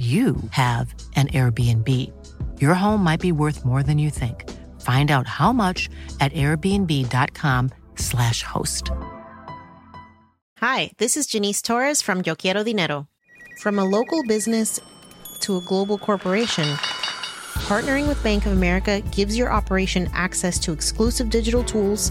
you 0.00 0.36
have 0.52 0.94
an 1.14 1.28
Airbnb. 1.28 1.86
Your 2.58 2.72
home 2.72 3.04
might 3.04 3.20
be 3.20 3.32
worth 3.32 3.66
more 3.66 3.82
than 3.82 3.98
you 3.98 4.08
think. 4.08 4.48
Find 4.80 5.10
out 5.10 5.26
how 5.26 5.52
much 5.52 5.90
at 6.20 6.32
airbnb.com/slash 6.32 8.42
host. 8.42 8.90
Hi, 10.58 10.90
this 10.96 11.18
is 11.18 11.26
Janice 11.26 11.60
Torres 11.60 12.00
from 12.00 12.22
Yo 12.24 12.34
Quiero 12.34 12.64
Dinero. 12.64 13.08
From 13.60 13.78
a 13.78 13.84
local 13.84 14.24
business 14.24 14.80
to 15.40 15.58
a 15.58 15.60
global 15.60 15.98
corporation, 15.98 16.64
partnering 17.68 18.08
with 18.08 18.22
Bank 18.22 18.46
of 18.46 18.52
America 18.52 19.02
gives 19.12 19.36
your 19.36 19.52
operation 19.52 20.08
access 20.14 20.58
to 20.60 20.72
exclusive 20.72 21.28
digital 21.28 21.62
tools, 21.62 22.10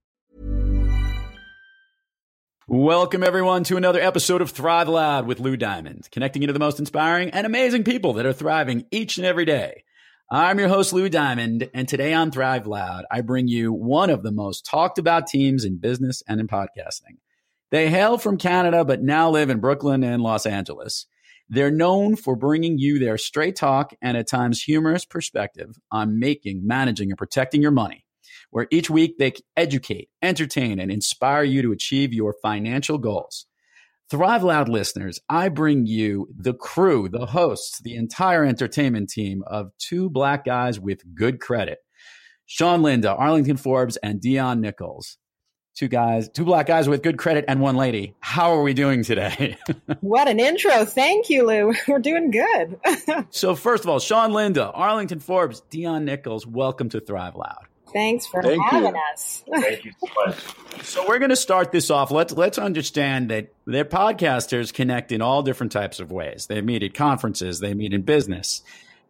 Welcome, 2.67 3.23
everyone, 3.23 3.63
to 3.65 3.75
another 3.75 3.99
episode 3.99 4.39
of 4.39 4.51
Thrive 4.51 4.87
Loud 4.87 5.25
with 5.25 5.39
Lou 5.39 5.57
Diamond, 5.57 6.07
connecting 6.11 6.43
you 6.43 6.47
to 6.47 6.53
the 6.53 6.59
most 6.59 6.77
inspiring 6.77 7.31
and 7.31 7.47
amazing 7.47 7.83
people 7.83 8.13
that 8.13 8.25
are 8.27 8.33
thriving 8.33 8.85
each 8.91 9.17
and 9.17 9.25
every 9.25 9.45
day. 9.45 9.83
I'm 10.29 10.59
your 10.59 10.67
host, 10.67 10.93
Lou 10.93 11.09
Diamond, 11.09 11.71
and 11.73 11.87
today 11.87 12.13
on 12.13 12.29
Thrive 12.29 12.67
Loud, 12.67 13.05
I 13.09 13.21
bring 13.21 13.47
you 13.47 13.73
one 13.73 14.11
of 14.11 14.21
the 14.21 14.31
most 14.31 14.63
talked 14.63 14.99
about 14.99 15.25
teams 15.25 15.65
in 15.65 15.79
business 15.79 16.21
and 16.27 16.39
in 16.39 16.47
podcasting. 16.47 17.17
They 17.71 17.89
hail 17.89 18.19
from 18.19 18.37
Canada, 18.37 18.85
but 18.85 19.01
now 19.01 19.31
live 19.31 19.49
in 19.49 19.59
Brooklyn 19.59 20.03
and 20.03 20.21
Los 20.21 20.45
Angeles. 20.45 21.07
They're 21.49 21.71
known 21.71 22.15
for 22.15 22.35
bringing 22.35 22.77
you 22.77 22.99
their 22.99 23.17
straight 23.17 23.55
talk 23.55 23.91
and 24.03 24.15
at 24.15 24.27
times 24.27 24.61
humorous 24.61 25.03
perspective 25.03 25.79
on 25.91 26.19
making, 26.19 26.65
managing, 26.65 27.09
and 27.09 27.17
protecting 27.17 27.63
your 27.63 27.71
money 27.71 28.05
where 28.51 28.67
each 28.69 28.89
week 28.89 29.17
they 29.17 29.33
educate, 29.57 30.09
entertain, 30.21 30.79
and 30.79 30.91
inspire 30.91 31.43
you 31.43 31.61
to 31.63 31.71
achieve 31.71 32.13
your 32.13 32.35
financial 32.41 32.97
goals. 32.97 33.47
Thrive 34.09 34.43
Loud 34.43 34.67
listeners, 34.67 35.19
I 35.29 35.47
bring 35.47 35.85
you 35.85 36.27
the 36.37 36.53
crew, 36.53 37.07
the 37.07 37.25
hosts, 37.25 37.79
the 37.81 37.95
entire 37.95 38.43
entertainment 38.43 39.09
team 39.09 39.41
of 39.47 39.71
two 39.79 40.09
black 40.09 40.43
guys 40.43 40.79
with 40.79 41.15
good 41.15 41.39
credit. 41.39 41.79
Sean 42.45 42.81
Lindo, 42.81 43.17
Arlington 43.17 43.55
Forbes, 43.55 43.95
and 43.95 44.19
Dion 44.19 44.59
Nichols. 44.59 45.17
Two 45.73 45.87
guys, 45.87 46.27
two 46.27 46.43
black 46.43 46.67
guys 46.67 46.89
with 46.89 47.01
good 47.01 47.17
credit 47.17 47.45
and 47.47 47.61
one 47.61 47.77
lady. 47.77 48.13
How 48.19 48.51
are 48.51 48.61
we 48.61 48.73
doing 48.73 49.03
today? 49.05 49.57
what 50.01 50.27
an 50.27 50.41
intro. 50.41 50.83
Thank 50.83 51.29
you, 51.29 51.47
Lou. 51.47 51.73
We're 51.87 51.99
doing 51.99 52.29
good. 52.29 52.77
so, 53.29 53.55
first 53.55 53.85
of 53.85 53.89
all, 53.89 53.99
Sean 53.99 54.31
Lindo, 54.31 54.69
Arlington 54.73 55.21
Forbes, 55.21 55.61
Dion 55.69 56.03
Nichols, 56.03 56.45
welcome 56.45 56.89
to 56.89 56.99
Thrive 56.99 57.37
Loud. 57.37 57.70
Thanks 57.93 58.25
for 58.25 58.41
Thank 58.41 58.63
having 58.63 58.95
you. 58.95 59.01
us. 59.13 59.43
Thank 59.53 59.85
you 59.85 59.91
so 59.99 60.07
much. 60.25 60.83
So 60.83 61.05
we're 61.07 61.19
going 61.19 61.29
to 61.29 61.35
start 61.35 61.71
this 61.71 61.89
off. 61.89 62.11
Let's 62.11 62.33
let's 62.33 62.57
understand 62.57 63.29
that 63.29 63.53
their 63.65 63.85
podcasters 63.85 64.73
connect 64.73 65.11
in 65.11 65.21
all 65.21 65.43
different 65.43 65.71
types 65.71 65.99
of 65.99 66.11
ways. 66.11 66.47
They 66.47 66.61
meet 66.61 66.83
at 66.83 66.93
conferences, 66.93 67.59
they 67.59 67.73
meet 67.73 67.93
in 67.93 68.01
business, 68.01 68.63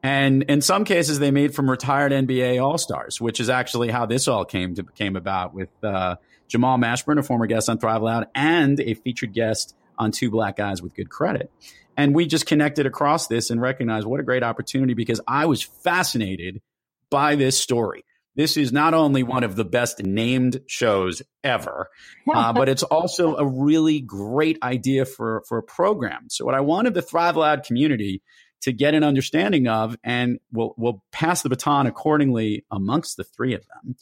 and 0.03 0.43
in 0.43 0.61
some 0.61 0.83
cases 0.83 1.19
they 1.19 1.31
meet 1.31 1.53
from 1.53 1.69
retired 1.69 2.11
NBA 2.11 2.61
All 2.63 2.77
Stars, 2.77 3.21
which 3.21 3.39
is 3.39 3.49
actually 3.49 3.89
how 3.89 4.05
this 4.05 4.27
all 4.27 4.45
came 4.45 4.75
to 4.75 4.83
came 4.83 5.15
about 5.15 5.53
with 5.53 5.69
uh, 5.83 6.15
Jamal 6.47 6.77
Mashburn, 6.77 7.19
a 7.19 7.23
former 7.23 7.47
guest 7.47 7.69
on 7.69 7.77
Thrive 7.77 8.01
Loud, 8.01 8.27
and 8.35 8.79
a 8.79 8.95
featured 8.95 9.33
guest 9.33 9.75
on 9.97 10.11
Two 10.11 10.31
Black 10.31 10.57
Guys 10.57 10.81
with 10.81 10.95
Good 10.95 11.09
Credit. 11.09 11.51
And 11.95 12.15
we 12.15 12.25
just 12.25 12.45
connected 12.45 12.85
across 12.85 13.27
this 13.27 13.49
and 13.49 13.61
recognized 13.61 14.07
what 14.07 14.19
a 14.19 14.23
great 14.23 14.43
opportunity 14.43 14.93
because 14.93 15.21
I 15.27 15.45
was 15.45 15.61
fascinated 15.61 16.61
by 17.09 17.35
this 17.35 17.59
story. 17.59 18.03
This 18.35 18.55
is 18.55 18.71
not 18.71 18.93
only 18.93 19.23
one 19.23 19.43
of 19.43 19.55
the 19.55 19.65
best 19.65 20.01
named 20.01 20.61
shows 20.67 21.21
ever, 21.43 21.89
uh, 22.33 22.53
but 22.53 22.69
it's 22.69 22.83
also 22.83 23.35
a 23.35 23.45
really 23.45 23.99
great 23.99 24.57
idea 24.63 25.05
for, 25.05 25.43
for 25.47 25.57
a 25.57 25.63
program. 25.63 26.27
So, 26.29 26.45
what 26.45 26.55
I 26.55 26.61
wanted 26.61 26.93
the 26.93 27.01
Thrive 27.01 27.35
Loud 27.35 27.63
community 27.63 28.21
to 28.61 28.71
get 28.71 28.93
an 28.93 29.03
understanding 29.03 29.67
of, 29.67 29.97
and 30.03 30.39
we'll, 30.51 30.73
we'll 30.77 31.03
pass 31.11 31.41
the 31.41 31.49
baton 31.49 31.87
accordingly 31.87 32.63
amongst 32.71 33.17
the 33.17 33.23
three 33.23 33.53
of 33.53 33.65
them, 33.67 33.95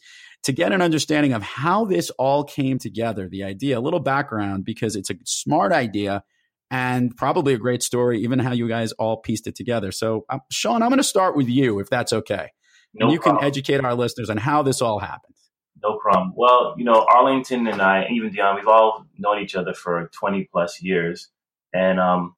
to 0.43 0.51
get 0.51 0.71
an 0.71 0.81
understanding 0.81 1.33
of 1.33 1.41
how 1.41 1.85
this 1.85 2.09
all 2.11 2.43
came 2.43 2.77
together, 2.77 3.27
the 3.29 3.43
idea, 3.43 3.79
a 3.79 3.81
little 3.81 3.99
background, 3.99 4.65
because 4.65 4.95
it's 4.95 5.09
a 5.09 5.15
smart 5.25 5.71
idea 5.71 6.23
and 6.71 7.15
probably 7.15 7.53
a 7.53 7.57
great 7.57 7.81
story, 7.81 8.21
even 8.21 8.37
how 8.37 8.51
you 8.51 8.67
guys 8.67 8.91
all 8.93 9.17
pieced 9.17 9.47
it 9.47 9.55
together. 9.55 9.91
So, 9.91 10.25
uh, 10.29 10.39
Sean, 10.51 10.83
I'm 10.83 10.89
going 10.89 10.97
to 10.97 11.03
start 11.03 11.35
with 11.35 11.47
you, 11.47 11.79
if 11.79 11.89
that's 11.89 12.13
okay. 12.13 12.49
No 12.93 13.05
and 13.05 13.13
you 13.13 13.19
problem. 13.19 13.39
can 13.39 13.47
educate 13.47 13.83
our 13.83 13.95
listeners 13.95 14.29
on 14.29 14.37
how 14.37 14.63
this 14.63 14.81
all 14.81 14.99
happened. 14.99 15.35
No 15.81 15.97
problem. 15.97 16.33
Well, 16.35 16.75
you 16.77 16.83
know, 16.83 17.05
Arlington 17.13 17.67
and 17.67 17.81
I, 17.81 18.07
even 18.11 18.31
Dion, 18.31 18.55
we've 18.55 18.67
all 18.67 19.05
known 19.17 19.39
each 19.41 19.55
other 19.55 19.73
for 19.73 20.09
20 20.13 20.49
plus 20.51 20.81
years. 20.81 21.29
And 21.73 21.99
um, 21.99 22.35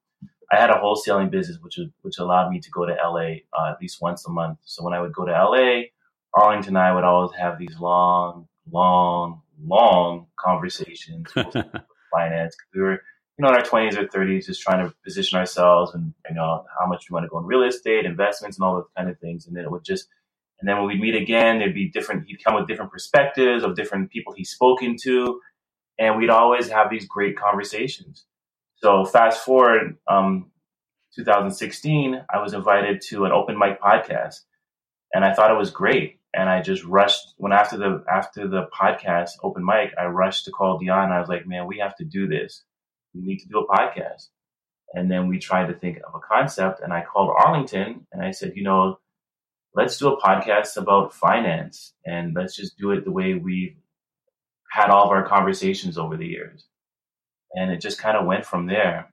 I 0.52 0.60
had 0.60 0.70
a 0.70 0.74
wholesaling 0.74 1.30
business, 1.30 1.58
which 1.60 1.78
which 2.02 2.18
allowed 2.18 2.50
me 2.50 2.60
to 2.60 2.70
go 2.70 2.84
to 2.84 2.92
LA 2.92 3.38
uh, 3.58 3.72
at 3.72 3.80
least 3.80 4.00
once 4.00 4.26
a 4.26 4.30
month. 4.30 4.58
So 4.64 4.84
when 4.84 4.92
I 4.92 5.00
would 5.00 5.12
go 5.12 5.24
to 5.24 5.32
LA, 5.32 5.84
Arlington 6.34 6.76
and 6.76 6.78
I 6.78 6.94
would 6.94 7.04
always 7.04 7.34
have 7.38 7.58
these 7.58 7.76
long, 7.80 8.48
long, 8.70 9.42
long 9.64 10.26
conversations 10.38 11.34
with 11.34 11.52
finance. 12.12 12.56
We 12.74 12.80
were, 12.80 12.92
you 12.92 12.98
know, 13.38 13.48
in 13.48 13.54
our 13.54 13.62
20s 13.62 13.96
or 13.96 14.06
30s, 14.06 14.46
just 14.46 14.62
trying 14.62 14.86
to 14.86 14.94
position 15.04 15.38
ourselves 15.38 15.94
and, 15.94 16.14
you 16.28 16.34
know, 16.34 16.64
how 16.78 16.86
much 16.86 17.06
we 17.08 17.14
want 17.14 17.24
to 17.24 17.28
go 17.28 17.38
in 17.38 17.46
real 17.46 17.62
estate, 17.62 18.04
investments, 18.04 18.56
and 18.56 18.64
all 18.64 18.76
those 18.76 18.90
kind 18.96 19.08
of 19.08 19.18
things. 19.18 19.46
And 19.46 19.56
then 19.56 19.64
it 19.64 19.70
would 19.70 19.84
just 19.84 20.08
and 20.62 20.68
then 20.68 20.76
when 20.76 20.86
we'd 20.86 21.00
meet 21.00 21.16
again, 21.16 21.58
there'd 21.58 21.74
be 21.74 21.90
different, 21.90 22.28
he'd 22.28 22.44
come 22.44 22.54
with 22.54 22.68
different 22.68 22.92
perspectives 22.92 23.64
of 23.64 23.74
different 23.74 24.12
people 24.12 24.32
he's 24.32 24.50
spoken 24.50 24.96
to. 25.02 25.40
And 25.98 26.16
we'd 26.16 26.30
always 26.30 26.70
have 26.70 26.88
these 26.88 27.04
great 27.04 27.36
conversations. 27.36 28.26
So 28.76 29.04
fast 29.04 29.44
forward, 29.44 29.96
um, 30.08 30.52
2016, 31.16 32.24
I 32.32 32.40
was 32.40 32.54
invited 32.54 33.00
to 33.08 33.24
an 33.24 33.32
open 33.32 33.58
mic 33.58 33.80
podcast 33.80 34.42
and 35.12 35.24
I 35.24 35.34
thought 35.34 35.50
it 35.50 35.58
was 35.58 35.72
great. 35.72 36.20
And 36.32 36.48
I 36.48 36.62
just 36.62 36.84
rushed 36.84 37.34
when 37.38 37.50
after 37.50 37.76
the, 37.76 38.04
after 38.08 38.46
the 38.46 38.68
podcast 38.72 39.30
open 39.42 39.64
mic, 39.64 39.94
I 40.00 40.04
rushed 40.04 40.44
to 40.44 40.52
call 40.52 40.78
Dion. 40.78 41.10
I 41.10 41.18
was 41.18 41.28
like, 41.28 41.44
man, 41.44 41.66
we 41.66 41.78
have 41.78 41.96
to 41.96 42.04
do 42.04 42.28
this. 42.28 42.62
We 43.16 43.22
need 43.22 43.38
to 43.38 43.48
do 43.48 43.58
a 43.58 43.66
podcast. 43.66 44.28
And 44.94 45.10
then 45.10 45.26
we 45.26 45.40
tried 45.40 45.66
to 45.66 45.74
think 45.74 45.98
of 46.06 46.14
a 46.14 46.20
concept 46.20 46.82
and 46.82 46.92
I 46.92 47.02
called 47.02 47.34
Arlington 47.36 48.06
and 48.12 48.22
I 48.22 48.30
said, 48.30 48.52
you 48.54 48.62
know, 48.62 49.00
let's 49.74 49.96
do 49.96 50.08
a 50.08 50.20
podcast 50.20 50.76
about 50.76 51.14
finance 51.14 51.94
and 52.04 52.34
let's 52.34 52.56
just 52.56 52.76
do 52.78 52.90
it 52.90 53.04
the 53.04 53.10
way 53.10 53.34
we've 53.34 53.76
had 54.70 54.90
all 54.90 55.04
of 55.04 55.10
our 55.10 55.26
conversations 55.26 55.98
over 55.98 56.16
the 56.16 56.26
years. 56.26 56.66
And 57.54 57.70
it 57.70 57.80
just 57.80 57.98
kind 57.98 58.16
of 58.16 58.26
went 58.26 58.46
from 58.46 58.66
there. 58.66 59.12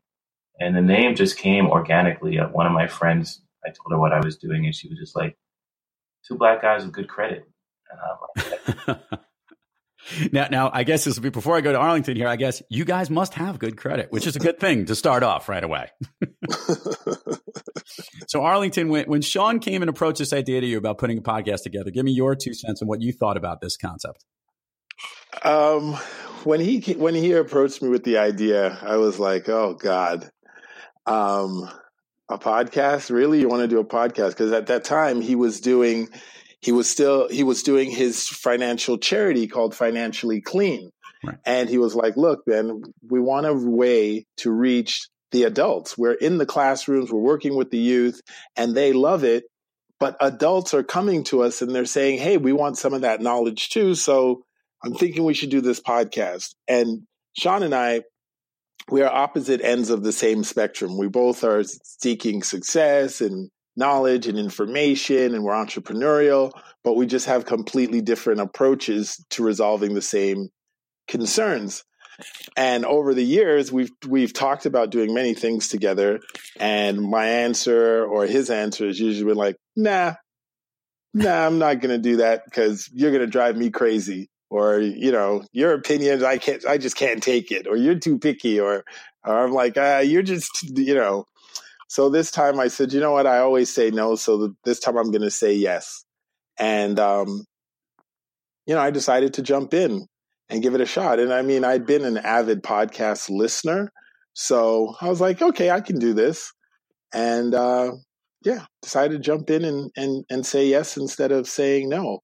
And 0.59 0.75
the 0.75 0.81
name 0.81 1.15
just 1.15 1.37
came 1.37 1.67
organically. 1.67 2.39
At 2.39 2.53
one 2.53 2.65
of 2.65 2.71
my 2.71 2.87
friends, 2.87 3.41
I 3.65 3.69
told 3.69 3.91
her 3.91 3.99
what 3.99 4.13
I 4.13 4.23
was 4.23 4.37
doing, 4.37 4.65
and 4.65 4.75
she 4.75 4.87
was 4.89 4.97
just 4.97 5.15
like, 5.15 5.37
two 6.27 6.35
black 6.35 6.61
guys 6.61 6.83
with 6.83 6.93
good 6.93 7.07
credit. 7.07 7.45
Like, 8.87 8.99
now, 10.31 10.47
now, 10.49 10.71
I 10.73 10.83
guess 10.83 11.03
this 11.03 11.15
will 11.15 11.23
be 11.23 11.29
before 11.29 11.55
I 11.55 11.61
go 11.61 11.71
to 11.71 11.77
Arlington 11.77 12.15
here. 12.15 12.27
I 12.27 12.35
guess 12.35 12.61
you 12.69 12.85
guys 12.85 13.09
must 13.09 13.33
have 13.33 13.59
good 13.59 13.77
credit, 13.77 14.11
which 14.11 14.25
is 14.25 14.35
a 14.35 14.39
good 14.39 14.59
thing 14.59 14.85
to 14.85 14.95
start 14.95 15.23
off 15.23 15.49
right 15.49 15.63
away. 15.63 15.89
So, 18.27 18.43
Arlington, 18.43 18.89
when, 18.89 19.05
when 19.05 19.21
Sean 19.21 19.59
came 19.59 19.81
and 19.81 19.89
approached 19.89 20.19
this 20.19 20.33
idea 20.33 20.61
to 20.61 20.67
you 20.67 20.77
about 20.77 20.99
putting 20.99 21.17
a 21.17 21.21
podcast 21.21 21.63
together, 21.63 21.89
give 21.89 22.05
me 22.05 22.11
your 22.11 22.35
two 22.35 22.53
cents 22.53 22.81
on 22.81 22.87
what 22.87 23.01
you 23.01 23.11
thought 23.11 23.37
about 23.37 23.59
this 23.59 23.75
concept. 23.75 24.23
Um, 25.43 25.93
when 26.43 26.59
he 26.59 26.79
when 26.93 27.15
he 27.15 27.31
approached 27.33 27.81
me 27.81 27.89
with 27.89 28.03
the 28.03 28.17
idea, 28.17 28.77
I 28.81 28.97
was 28.97 29.19
like, 29.19 29.49
"Oh 29.49 29.73
God, 29.73 30.29
um, 31.05 31.69
a 32.29 32.37
podcast? 32.37 33.09
Really? 33.09 33.39
You 33.39 33.47
want 33.47 33.61
to 33.61 33.67
do 33.67 33.79
a 33.79 33.85
podcast?" 33.85 34.29
Because 34.29 34.51
at 34.51 34.67
that 34.67 34.83
time, 34.83 35.21
he 35.21 35.35
was 35.35 35.59
doing 35.59 36.09
he 36.61 36.71
was 36.71 36.89
still 36.89 37.27
he 37.29 37.43
was 37.43 37.63
doing 37.63 37.89
his 37.89 38.27
financial 38.27 38.97
charity 38.97 39.47
called 39.47 39.75
Financially 39.75 40.41
Clean, 40.41 40.89
right. 41.23 41.37
and 41.45 41.69
he 41.69 41.77
was 41.77 41.95
like, 41.95 42.17
"Look, 42.17 42.45
Ben, 42.45 42.81
we 43.07 43.19
want 43.19 43.45
a 43.45 43.53
way 43.53 44.25
to 44.37 44.51
reach 44.51 45.07
the 45.31 45.43
adults. 45.43 45.97
We're 45.97 46.13
in 46.13 46.37
the 46.37 46.45
classrooms, 46.45 47.11
we're 47.11 47.19
working 47.19 47.55
with 47.55 47.71
the 47.71 47.77
youth, 47.77 48.21
and 48.55 48.75
they 48.75 48.93
love 48.93 49.23
it." 49.23 49.45
But 49.99 50.15
adults 50.21 50.73
are 50.73 50.83
coming 50.83 51.25
to 51.25 51.43
us 51.43 51.61
and 51.61 51.73
they're 51.73 51.85
saying, 51.85 52.19
"Hey, 52.19 52.37
we 52.37 52.53
want 52.53 52.77
some 52.77 52.93
of 52.93 53.01
that 53.01 53.21
knowledge 53.21 53.69
too." 53.69 53.95
So 53.95 54.43
I'm 54.83 54.93
thinking 54.93 55.23
we 55.23 55.33
should 55.33 55.49
do 55.49 55.61
this 55.61 55.81
podcast. 55.81 56.55
And 56.67 57.03
Sean 57.37 57.63
and 57.63 57.75
I, 57.75 58.03
we 58.89 59.01
are 59.01 59.11
opposite 59.11 59.61
ends 59.61 59.89
of 59.89 60.03
the 60.03 60.11
same 60.11 60.43
spectrum. 60.43 60.97
We 60.97 61.07
both 61.07 61.43
are 61.43 61.63
seeking 61.63 62.43
success 62.43 63.21
and 63.21 63.49
knowledge 63.79 64.27
and 64.27 64.37
information, 64.37 65.33
and 65.33 65.43
we're 65.43 65.53
entrepreneurial, 65.53 66.51
but 66.83 66.95
we 66.95 67.07
just 67.07 67.25
have 67.25 67.45
completely 67.45 68.01
different 68.01 68.41
approaches 68.41 69.25
to 69.31 69.43
resolving 69.43 69.95
the 69.95 70.01
same 70.01 70.49
concerns. 71.07 71.83
And 72.57 72.85
over 72.85 73.13
the 73.13 73.23
years, 73.23 73.71
we've 73.71 73.91
we've 74.05 74.33
talked 74.33 74.65
about 74.65 74.91
doing 74.91 75.13
many 75.13 75.33
things 75.33 75.69
together. 75.69 76.19
And 76.59 77.01
my 77.01 77.25
answer 77.25 78.05
or 78.05 78.27
his 78.27 78.49
answer 78.49 78.85
has 78.87 78.99
usually 78.99 79.29
been 79.29 79.37
like, 79.37 79.55
"Nah, 79.75 80.15
nah, 81.13 81.45
I'm 81.45 81.57
not 81.57 81.79
going 81.79 81.95
to 81.95 82.09
do 82.09 82.17
that 82.17 82.43
because 82.45 82.89
you're 82.93 83.11
going 83.11 83.21
to 83.21 83.27
drive 83.27 83.57
me 83.57 83.71
crazy." 83.71 84.29
or 84.49 84.79
you 84.79 85.11
know 85.11 85.43
your 85.51 85.73
opinions 85.73 86.23
i 86.23 86.37
can't 86.37 86.65
i 86.65 86.77
just 86.77 86.95
can't 86.95 87.21
take 87.21 87.51
it 87.51 87.67
or 87.67 87.75
you're 87.75 87.93
too 87.95 88.17
picky 88.17 88.59
or, 88.59 88.83
or 89.23 89.43
i'm 89.43 89.51
like 89.51 89.77
uh, 89.77 90.01
you're 90.03 90.23
just 90.23 90.63
you 90.63 90.95
know 90.95 91.25
so 91.89 92.07
this 92.07 92.31
time 92.31 92.59
i 92.59 92.69
said 92.69 92.93
you 92.93 93.01
know 93.01 93.11
what? 93.11 93.27
I 93.27 93.39
always 93.39 93.73
say 93.73 93.91
no 93.91 94.15
so 94.15 94.53
this 94.63 94.79
time 94.79 94.97
i'm 94.97 95.11
going 95.11 95.23
to 95.23 95.31
say 95.31 95.53
yes. 95.53 96.05
And 96.57 96.99
um, 96.99 97.43
you 98.65 98.75
know 98.75 98.81
i 98.81 98.91
decided 98.91 99.33
to 99.33 99.41
jump 99.41 99.73
in 99.73 100.05
and 100.49 100.63
give 100.63 100.75
it 100.75 100.81
a 100.81 100.85
shot 100.85 101.19
and 101.19 101.33
i 101.33 101.41
mean 101.41 101.63
i'd 101.65 101.85
been 101.85 102.05
an 102.05 102.17
avid 102.17 102.63
podcast 102.63 103.29
listener 103.29 103.91
so 104.33 104.95
i 105.01 105.09
was 105.09 105.19
like 105.19 105.41
okay 105.41 105.71
i 105.71 105.81
can 105.81 105.99
do 105.99 106.13
this. 106.13 106.53
And 107.11 107.55
uh, 107.55 107.91
yeah 108.45 108.65
decided 108.81 109.15
to 109.15 109.19
jump 109.19 109.49
in 109.49 109.65
and, 109.65 109.91
and 109.97 110.23
and 110.29 110.45
say 110.45 110.65
yes 110.65 110.95
instead 110.95 111.31
of 111.31 111.47
saying 111.47 111.89
no 111.89 112.19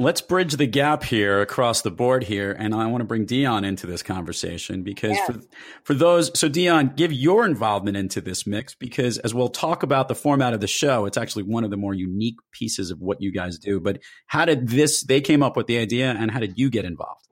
Let's 0.00 0.22
bridge 0.22 0.54
the 0.54 0.66
gap 0.66 1.04
here 1.04 1.42
across 1.42 1.82
the 1.82 1.90
board 1.90 2.24
here, 2.24 2.52
and 2.52 2.74
I 2.74 2.86
want 2.86 3.02
to 3.02 3.04
bring 3.04 3.26
Dion 3.26 3.64
into 3.64 3.86
this 3.86 4.02
conversation 4.02 4.82
because 4.82 5.10
yeah. 5.10 5.26
for 5.26 5.40
for 5.82 5.92
those, 5.92 6.38
so 6.38 6.48
Dion, 6.48 6.94
give 6.96 7.12
your 7.12 7.44
involvement 7.44 7.98
into 7.98 8.22
this 8.22 8.46
mix 8.46 8.74
because 8.74 9.18
as 9.18 9.34
we'll 9.34 9.50
talk 9.50 9.82
about 9.82 10.08
the 10.08 10.14
format 10.14 10.54
of 10.54 10.62
the 10.62 10.66
show, 10.66 11.04
it's 11.04 11.18
actually 11.18 11.42
one 11.42 11.64
of 11.64 11.70
the 11.70 11.76
more 11.76 11.92
unique 11.92 12.38
pieces 12.50 12.90
of 12.90 13.02
what 13.02 13.20
you 13.20 13.30
guys 13.30 13.58
do. 13.58 13.78
But 13.78 13.98
how 14.26 14.46
did 14.46 14.70
this? 14.70 15.02
They 15.02 15.20
came 15.20 15.42
up 15.42 15.54
with 15.54 15.66
the 15.66 15.76
idea, 15.76 16.12
and 16.18 16.30
how 16.30 16.40
did 16.40 16.58
you 16.58 16.70
get 16.70 16.86
involved? 16.86 17.28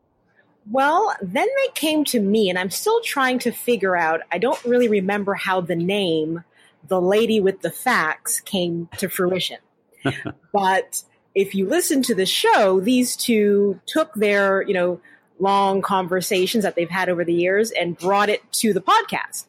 Well, 0.70 1.14
then 1.22 1.48
they 1.56 1.72
came 1.72 2.04
to 2.04 2.20
me, 2.20 2.50
and 2.50 2.58
I'm 2.58 2.68
still 2.68 3.00
trying 3.00 3.38
to 3.38 3.50
figure 3.50 3.96
out. 3.96 4.20
I 4.30 4.36
don't 4.36 4.62
really 4.66 4.88
remember 4.88 5.32
how 5.32 5.62
the 5.62 5.74
name, 5.74 6.44
the 6.86 7.00
lady 7.00 7.40
with 7.40 7.62
the 7.62 7.70
facts, 7.70 8.40
came 8.40 8.90
to 8.98 9.08
fruition, 9.08 9.60
but 10.52 11.02
if 11.38 11.54
you 11.54 11.68
listen 11.68 12.02
to 12.02 12.16
the 12.16 12.26
show, 12.26 12.80
these 12.80 13.14
two 13.14 13.80
took 13.86 14.12
their, 14.14 14.62
you 14.62 14.74
know, 14.74 15.00
long 15.38 15.82
conversations 15.82 16.64
that 16.64 16.74
they've 16.74 16.90
had 16.90 17.08
over 17.08 17.24
the 17.24 17.32
years 17.32 17.70
and 17.70 17.96
brought 17.96 18.28
it 18.28 18.42
to 18.54 18.72
the 18.72 18.80
podcast. 18.80 19.44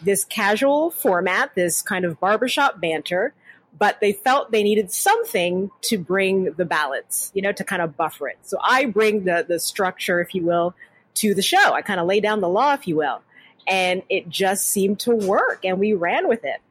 This 0.00 0.24
casual 0.24 0.90
format, 0.90 1.54
this 1.54 1.82
kind 1.82 2.06
of 2.06 2.18
barbershop 2.18 2.80
banter, 2.80 3.34
but 3.78 4.00
they 4.00 4.14
felt 4.14 4.52
they 4.52 4.62
needed 4.62 4.90
something 4.90 5.70
to 5.82 5.98
bring 5.98 6.52
the 6.54 6.64
balance, 6.64 7.30
you 7.34 7.42
know, 7.42 7.52
to 7.52 7.62
kind 7.62 7.82
of 7.82 7.94
buffer 7.94 8.28
it. 8.28 8.38
So 8.40 8.56
I 8.62 8.86
bring 8.86 9.24
the 9.24 9.44
the 9.46 9.60
structure, 9.60 10.22
if 10.22 10.34
you 10.34 10.44
will, 10.44 10.74
to 11.16 11.34
the 11.34 11.42
show. 11.42 11.74
I 11.74 11.82
kind 11.82 12.00
of 12.00 12.06
lay 12.06 12.20
down 12.20 12.40
the 12.40 12.48
law, 12.48 12.72
if 12.72 12.88
you 12.88 12.96
will. 12.96 13.20
And 13.66 14.02
it 14.08 14.30
just 14.30 14.70
seemed 14.70 15.00
to 15.00 15.14
work 15.14 15.60
and 15.62 15.78
we 15.78 15.92
ran 15.92 16.26
with 16.26 16.44
it. 16.44 16.62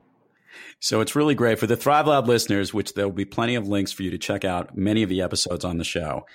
So 0.84 1.00
it's 1.00 1.16
really 1.16 1.34
great 1.34 1.60
for 1.60 1.66
the 1.66 1.78
Thrive 1.78 2.08
Loud 2.08 2.28
listeners, 2.28 2.74
which 2.74 2.94
there 2.94 3.08
will 3.08 3.16
be 3.16 3.24
plenty 3.24 3.56
of 3.56 3.70
links 3.70 3.94
for 3.94 4.04
you 4.04 4.12
to 4.12 4.18
check 4.18 4.44
out 4.44 4.76
many 4.76 5.02
of 5.02 5.08
the 5.08 5.22
episodes 5.22 5.64
on 5.64 5.78
the 5.78 5.86
show. 5.86 6.26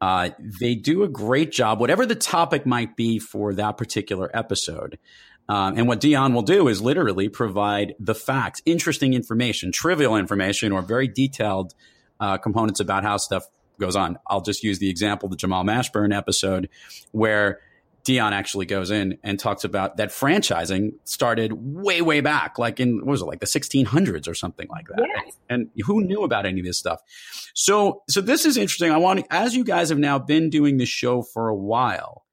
Uh, 0.00 0.30
they 0.58 0.74
do 0.74 1.02
a 1.02 1.08
great 1.08 1.52
job, 1.52 1.78
whatever 1.80 2.06
the 2.06 2.14
topic 2.14 2.64
might 2.64 2.96
be 2.96 3.18
for 3.18 3.52
that 3.52 3.76
particular 3.76 4.30
episode. 4.32 4.98
Um, 5.50 5.76
and 5.76 5.86
what 5.86 6.00
Dion 6.00 6.32
will 6.32 6.40
do 6.40 6.66
is 6.68 6.80
literally 6.80 7.28
provide 7.28 7.94
the 8.00 8.14
facts, 8.14 8.62
interesting 8.64 9.12
information, 9.12 9.70
trivial 9.70 10.16
information, 10.16 10.72
or 10.72 10.80
very 10.80 11.06
detailed 11.06 11.74
uh, 12.20 12.38
components 12.38 12.80
about 12.80 13.02
how 13.02 13.18
stuff 13.18 13.44
goes 13.78 13.96
on. 13.96 14.18
I'll 14.26 14.40
just 14.40 14.64
use 14.64 14.78
the 14.78 14.88
example, 14.88 15.28
the 15.28 15.36
Jamal 15.36 15.62
Mashburn 15.62 16.16
episode, 16.16 16.70
where 17.12 17.60
Dion 18.04 18.32
actually 18.32 18.66
goes 18.66 18.90
in 18.90 19.18
and 19.22 19.38
talks 19.38 19.64
about 19.64 19.96
that 19.98 20.08
franchising 20.08 20.92
started 21.04 21.52
way, 21.52 22.00
way 22.00 22.20
back, 22.20 22.58
like 22.58 22.80
in, 22.80 22.98
what 22.98 23.06
was 23.06 23.22
it, 23.22 23.26
like 23.26 23.40
the 23.40 23.46
1600s 23.46 24.26
or 24.26 24.34
something 24.34 24.68
like 24.68 24.88
that. 24.88 25.06
Yes. 25.06 25.36
And 25.48 25.68
who 25.84 26.02
knew 26.02 26.22
about 26.22 26.46
any 26.46 26.60
of 26.60 26.66
this 26.66 26.78
stuff? 26.78 27.00
So, 27.54 28.02
so 28.08 28.20
this 28.20 28.46
is 28.46 28.56
interesting. 28.56 28.90
I 28.90 28.96
want, 28.96 29.26
as 29.30 29.54
you 29.54 29.64
guys 29.64 29.90
have 29.90 29.98
now 29.98 30.18
been 30.18 30.50
doing 30.50 30.78
this 30.78 30.88
show 30.88 31.22
for 31.22 31.48
a 31.48 31.54
while, 31.54 32.24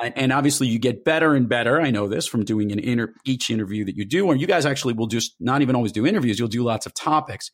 uh, 0.00 0.10
and 0.16 0.32
obviously 0.32 0.66
you 0.66 0.78
get 0.78 1.04
better 1.04 1.34
and 1.34 1.48
better. 1.48 1.80
I 1.80 1.90
know 1.90 2.08
this 2.08 2.26
from 2.26 2.44
doing 2.44 2.72
an 2.72 2.78
inter- 2.78 3.14
each 3.24 3.50
interview 3.50 3.84
that 3.84 3.96
you 3.96 4.04
do, 4.04 4.26
or 4.26 4.34
you 4.34 4.46
guys 4.46 4.66
actually 4.66 4.94
will 4.94 5.06
just 5.06 5.34
not 5.38 5.62
even 5.62 5.76
always 5.76 5.92
do 5.92 6.06
interviews. 6.06 6.38
You'll 6.38 6.48
do 6.48 6.62
lots 6.62 6.86
of 6.86 6.94
topics. 6.94 7.50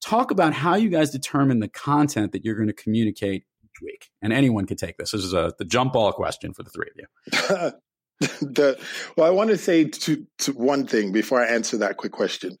Talk 0.00 0.30
about 0.30 0.52
how 0.52 0.76
you 0.76 0.90
guys 0.90 1.10
determine 1.10 1.60
the 1.60 1.68
content 1.68 2.32
that 2.32 2.44
you're 2.44 2.54
going 2.54 2.68
to 2.68 2.74
communicate 2.74 3.44
week? 3.82 4.10
And 4.22 4.32
anyone 4.32 4.66
can 4.66 4.76
take 4.76 4.96
this. 4.96 5.12
This 5.12 5.24
is 5.24 5.34
a 5.34 5.52
the 5.58 5.64
jump 5.64 5.92
ball 5.92 6.12
question 6.12 6.52
for 6.52 6.62
the 6.62 6.70
three 6.70 6.88
of 6.90 6.96
you. 6.96 7.72
the, 8.40 8.78
well, 9.16 9.26
I 9.26 9.30
want 9.30 9.50
to 9.50 9.58
say 9.58 9.84
to, 9.84 10.26
to 10.38 10.52
one 10.52 10.86
thing 10.86 11.12
before 11.12 11.42
I 11.42 11.48
answer 11.48 11.78
that 11.78 11.96
quick 11.96 12.12
question. 12.12 12.56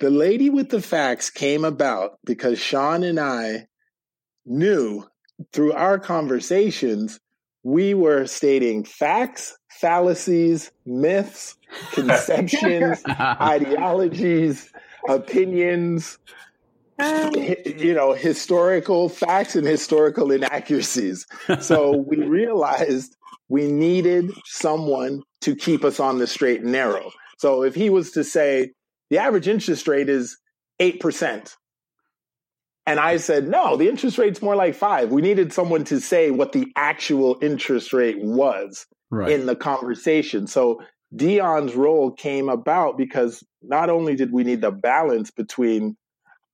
The 0.00 0.10
lady 0.10 0.50
with 0.50 0.70
the 0.70 0.82
facts 0.82 1.30
came 1.30 1.64
about 1.64 2.18
because 2.24 2.58
Sean 2.58 3.04
and 3.04 3.20
I 3.20 3.66
knew 4.44 5.04
through 5.52 5.72
our 5.72 5.98
conversations 5.98 7.20
we 7.62 7.94
were 7.94 8.26
stating 8.26 8.84
facts, 8.84 9.56
fallacies, 9.70 10.70
myths, 10.84 11.56
conceptions, 11.92 13.02
ideologies, 13.08 14.70
opinions, 15.08 16.18
Um, 16.98 17.34
you 17.66 17.94
know, 17.94 18.12
historical 18.12 19.08
facts 19.08 19.56
and 19.56 19.66
historical 19.66 20.30
inaccuracies. 20.30 21.26
So 21.60 21.96
we 22.08 22.18
realized 22.24 23.16
we 23.48 23.70
needed 23.70 24.32
someone 24.46 25.22
to 25.42 25.54
keep 25.54 25.84
us 25.84 26.00
on 26.00 26.18
the 26.18 26.26
straight 26.26 26.62
and 26.62 26.72
narrow. 26.72 27.10
So 27.38 27.62
if 27.62 27.74
he 27.74 27.90
was 27.90 28.12
to 28.12 28.24
say 28.24 28.72
the 29.10 29.18
average 29.18 29.48
interest 29.48 29.86
rate 29.86 30.08
is 30.08 30.38
8%, 30.80 31.54
and 32.86 33.00
I 33.00 33.16
said, 33.16 33.48
no, 33.48 33.76
the 33.76 33.88
interest 33.88 34.18
rate's 34.18 34.42
more 34.42 34.56
like 34.56 34.74
five. 34.74 35.10
We 35.10 35.22
needed 35.22 35.52
someone 35.52 35.84
to 35.84 36.00
say 36.00 36.30
what 36.30 36.52
the 36.52 36.66
actual 36.76 37.38
interest 37.40 37.92
rate 37.92 38.18
was 38.20 38.86
right. 39.10 39.30
in 39.30 39.46
the 39.46 39.56
conversation. 39.56 40.46
So 40.46 40.82
Dion's 41.14 41.74
role 41.74 42.10
came 42.10 42.48
about 42.48 42.98
because 42.98 43.42
not 43.62 43.88
only 43.88 44.16
did 44.16 44.32
we 44.32 44.44
need 44.44 44.60
the 44.60 44.70
balance 44.70 45.30
between 45.30 45.96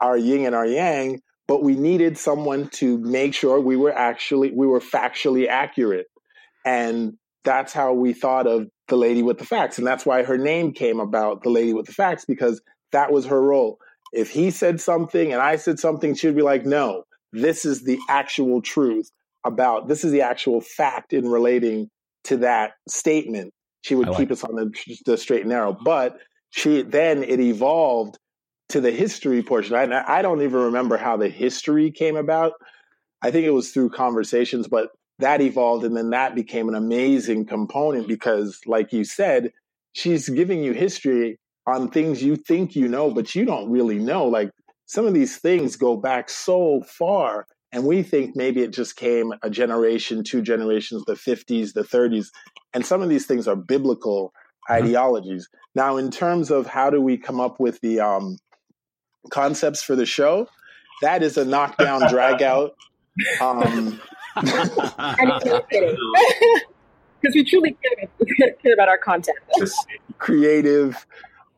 our 0.01 0.17
yin 0.17 0.47
and 0.47 0.55
our 0.55 0.67
yang, 0.67 1.21
but 1.47 1.63
we 1.63 1.75
needed 1.75 2.17
someone 2.17 2.69
to 2.69 2.99
make 2.99 3.35
sure 3.35 3.61
we 3.61 3.77
were 3.77 3.93
actually 3.93 4.53
we 4.53 4.67
were 4.67 4.81
factually 4.81 5.49
accurate. 5.49 6.07
And 6.65 7.15
that's 7.45 7.73
how 7.73 7.93
we 7.93 8.13
thought 8.13 8.47
of 8.47 8.69
the 8.89 8.97
lady 8.97 9.23
with 9.23 9.39
the 9.39 9.47
facts. 9.47 9.79
And 9.79 9.87
that's 9.87 10.05
why 10.05 10.23
her 10.23 10.37
name 10.37 10.73
came 10.73 11.01
about, 11.01 11.43
the 11.43 11.51
lady 11.51 11.73
with 11.73 11.87
the 11.87 11.93
facts, 11.93 12.25
because 12.25 12.61
that 12.93 13.13
was 13.13 13.27
her 13.27 13.43
role. 13.43 13.79
If 14.13 14.31
he 14.31 14.51
said 14.51 14.81
something 14.81 15.33
and 15.33 15.41
I 15.41 15.57
said 15.57 15.79
something, 15.79 16.15
she'd 16.15 16.37
be 16.37 16.43
like, 16.43 16.67
no, 16.67 17.05
this 17.33 17.65
is 17.65 17.85
the 17.85 17.99
actual 18.09 18.61
truth 18.61 19.11
about 19.45 19.89
this 19.89 20.05
is 20.05 20.13
the 20.13 20.23
actual 20.23 20.61
fact 20.61 21.13
in 21.13 21.29
relating 21.29 21.89
to 22.25 22.37
that 22.39 22.73
statement. 22.89 23.53
She 23.83 23.95
would 23.95 24.09
like 24.09 24.19
keep 24.19 24.31
us 24.31 24.45
on 24.45 24.57
the, 24.57 24.99
the 25.07 25.17
straight 25.17 25.43
and 25.43 25.51
narrow. 25.51 25.73
But 25.73 26.19
she 26.51 26.83
then 26.83 27.23
it 27.23 27.41
evolved 27.41 28.19
to 28.71 28.81
the 28.81 28.91
history 28.91 29.43
portion, 29.43 29.75
I, 29.75 30.19
I 30.19 30.23
don't 30.23 30.43
even 30.43 30.61
remember 30.61 30.97
how 30.97 31.17
the 31.17 31.29
history 31.29 31.91
came 31.91 32.17
about. 32.17 32.53
I 33.23 33.31
think 33.31 33.47
it 33.47 33.51
was 33.51 33.71
through 33.71 33.91
conversations, 33.91 34.69
but 34.69 34.91
that 35.19 35.41
evolved 35.41 35.85
and 35.85 35.97
then 35.97 36.11
that 36.11 36.35
became 36.35 36.69
an 36.69 36.75
amazing 36.75 37.47
component 37.47 38.09
because, 38.09 38.61
like 38.67 38.93
you 38.93 39.05
said, 39.05 39.53
she's 39.93 40.29
giving 40.29 40.63
you 40.63 40.73
history 40.73 41.39
on 41.67 41.91
things 41.91 42.23
you 42.23 42.37
think 42.37 42.75
you 42.75 42.89
know, 42.89 43.11
but 43.11 43.35
you 43.35 43.45
don't 43.45 43.71
really 43.71 43.99
know. 43.99 44.27
Like 44.27 44.51
some 44.87 45.07
of 45.07 45.15
these 45.15 45.37
things 45.37 45.77
go 45.77 45.97
back 45.97 46.31
so 46.31 46.83
far, 46.83 47.47
and 47.73 47.85
we 47.85 48.03
think 48.03 48.35
maybe 48.35 48.63
it 48.63 48.73
just 48.73 48.97
came 48.97 49.33
a 49.43 49.51
generation, 49.51 50.25
two 50.25 50.43
generations, 50.43 51.05
the 51.07 51.15
50s, 51.15 51.75
the 51.75 51.83
30s. 51.83 52.29
And 52.75 52.85
some 52.85 53.03
of 53.03 53.09
these 53.09 53.27
things 53.27 53.47
are 53.47 53.57
biblical 53.57 54.33
mm-hmm. 54.69 54.85
ideologies. 54.85 55.49
Now, 55.75 55.97
in 55.97 56.11
terms 56.11 56.51
of 56.51 56.67
how 56.67 56.91
do 56.91 57.01
we 57.01 57.17
come 57.17 57.41
up 57.41 57.61
with 57.61 57.81
the 57.81 58.01
um, 58.01 58.37
concepts 59.31 59.83
for 59.83 59.95
the 59.97 60.07
show, 60.07 60.49
that 61.03 61.23
is 61.23 61.37
a 61.37 61.45
knockdown, 61.45 62.09
drag 62.09 62.43
out. 62.43 62.75
Um, 63.41 64.01
because 67.21 67.35
we 67.35 67.45
truly 67.45 67.77
care, 67.83 68.53
care 68.63 68.73
about 68.73 68.89
our 68.89 68.99
content. 68.99 69.37
creative 70.19 71.07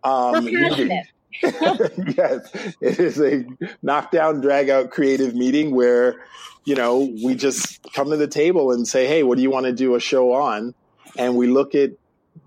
um, 0.05 0.45
meeting. 0.45 1.03
yes, 1.43 2.51
it 2.81 2.99
is 2.99 3.21
a 3.21 3.45
knockdown, 3.83 4.41
drag 4.41 4.71
out 4.71 4.91
creative 4.91 5.35
meeting 5.35 5.75
where, 5.75 6.23
you 6.65 6.75
know, 6.75 7.13
we 7.25 7.35
just 7.35 7.81
come 7.95 8.11
to 8.11 8.17
the 8.17 8.27
table 8.27 8.71
and 8.73 8.87
say, 8.87 9.07
hey, 9.07 9.23
what 9.23 9.37
do 9.37 9.43
you 9.43 9.51
want 9.51 9.67
to 9.67 9.73
do 9.73 9.95
a 9.95 10.01
show 10.01 10.33
on? 10.33 10.75
And 11.17 11.37
we 11.37 11.47
look 11.47 11.75
at, 11.75 11.91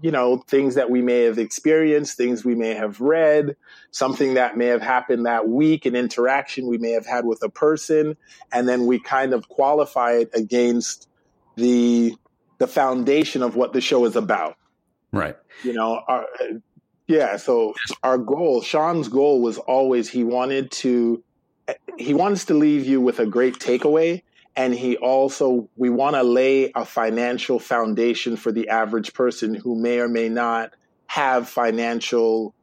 you 0.02 0.12
know, 0.12 0.38
things 0.38 0.76
that 0.76 0.90
we 0.90 1.02
may 1.02 1.22
have 1.24 1.40
experienced, 1.40 2.18
things 2.18 2.44
we 2.44 2.56
may 2.56 2.74
have 2.74 3.02
read, 3.02 3.56
something 3.92 4.36
that 4.36 4.58
may 4.58 4.68
have 4.68 4.82
happened 4.82 5.26
that 5.26 5.48
week, 5.48 5.86
an 5.86 5.96
interaction 5.96 6.68
we 6.68 6.78
may 6.78 6.92
have 6.92 7.06
had 7.06 7.26
with 7.26 7.42
a 7.44 7.50
person. 7.50 8.18
And 8.52 8.68
then 8.68 8.86
we 8.86 9.00
kind 9.00 9.34
of 9.34 9.48
qualify 9.48 10.14
it 10.14 10.32
against 10.34 11.08
the 11.56 12.16
the 12.58 12.68
foundation 12.68 13.44
of 13.44 13.56
what 13.56 13.74
the 13.74 13.82
show 13.82 14.06
is 14.06 14.16
about. 14.16 14.58
Right. 15.12 15.36
You 15.64 15.74
know, 15.74 16.02
our, 16.08 16.26
yeah. 17.08 17.38
So 17.38 17.74
our 18.04 18.18
goal, 18.18 18.62
Sean's 18.62 19.08
goal 19.08 19.42
was 19.42 19.58
always 19.58 20.10
he 20.10 20.24
wanted 20.24 20.72
to, 20.72 21.24
he 21.98 22.14
wants 22.14 22.46
to 22.46 22.54
leave 22.54 22.86
you 22.86 23.02
with 23.02 23.20
a 23.20 23.26
great 23.26 23.56
takeaway. 23.56 24.24
And 24.56 24.74
he 24.74 24.96
also, 24.98 25.70
we 25.76 25.90
want 25.90 26.16
to 26.16 26.24
lay 26.24 26.72
a 26.76 26.86
financial 26.86 27.60
foundation 27.60 28.38
for 28.38 28.52
the 28.52 28.70
average 28.70 29.14
person 29.14 29.54
who 29.54 29.76
may 29.76 30.00
or 30.00 30.08
may 30.08 30.30
not 30.30 30.74
have 31.08 31.50
financial 31.50 32.54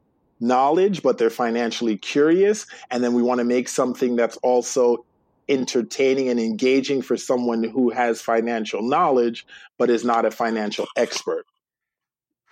knowledge, 0.41 1.03
but 1.03 1.19
they're 1.19 1.31
financially 1.31 1.97
curious. 1.97 2.67
And 2.91 3.05
then 3.05 3.13
we 3.13 3.23
want 3.23 3.39
to 3.39 3.45
make 3.45 3.69
something 3.69 4.17
that's 4.17 4.37
also 4.39 5.05
entertaining 5.49 6.29
and 6.29 6.41
engaging 6.41 7.03
for 7.03 7.17
someone 7.17 7.63
who 7.63 7.91
has 7.91 8.21
financial 8.21 8.83
knowledge, 8.83 9.47
but 9.79 9.91
is 9.91 10.05
not 10.05 10.25
a 10.25 10.31
financial 10.31 10.87
expert. 10.97 11.45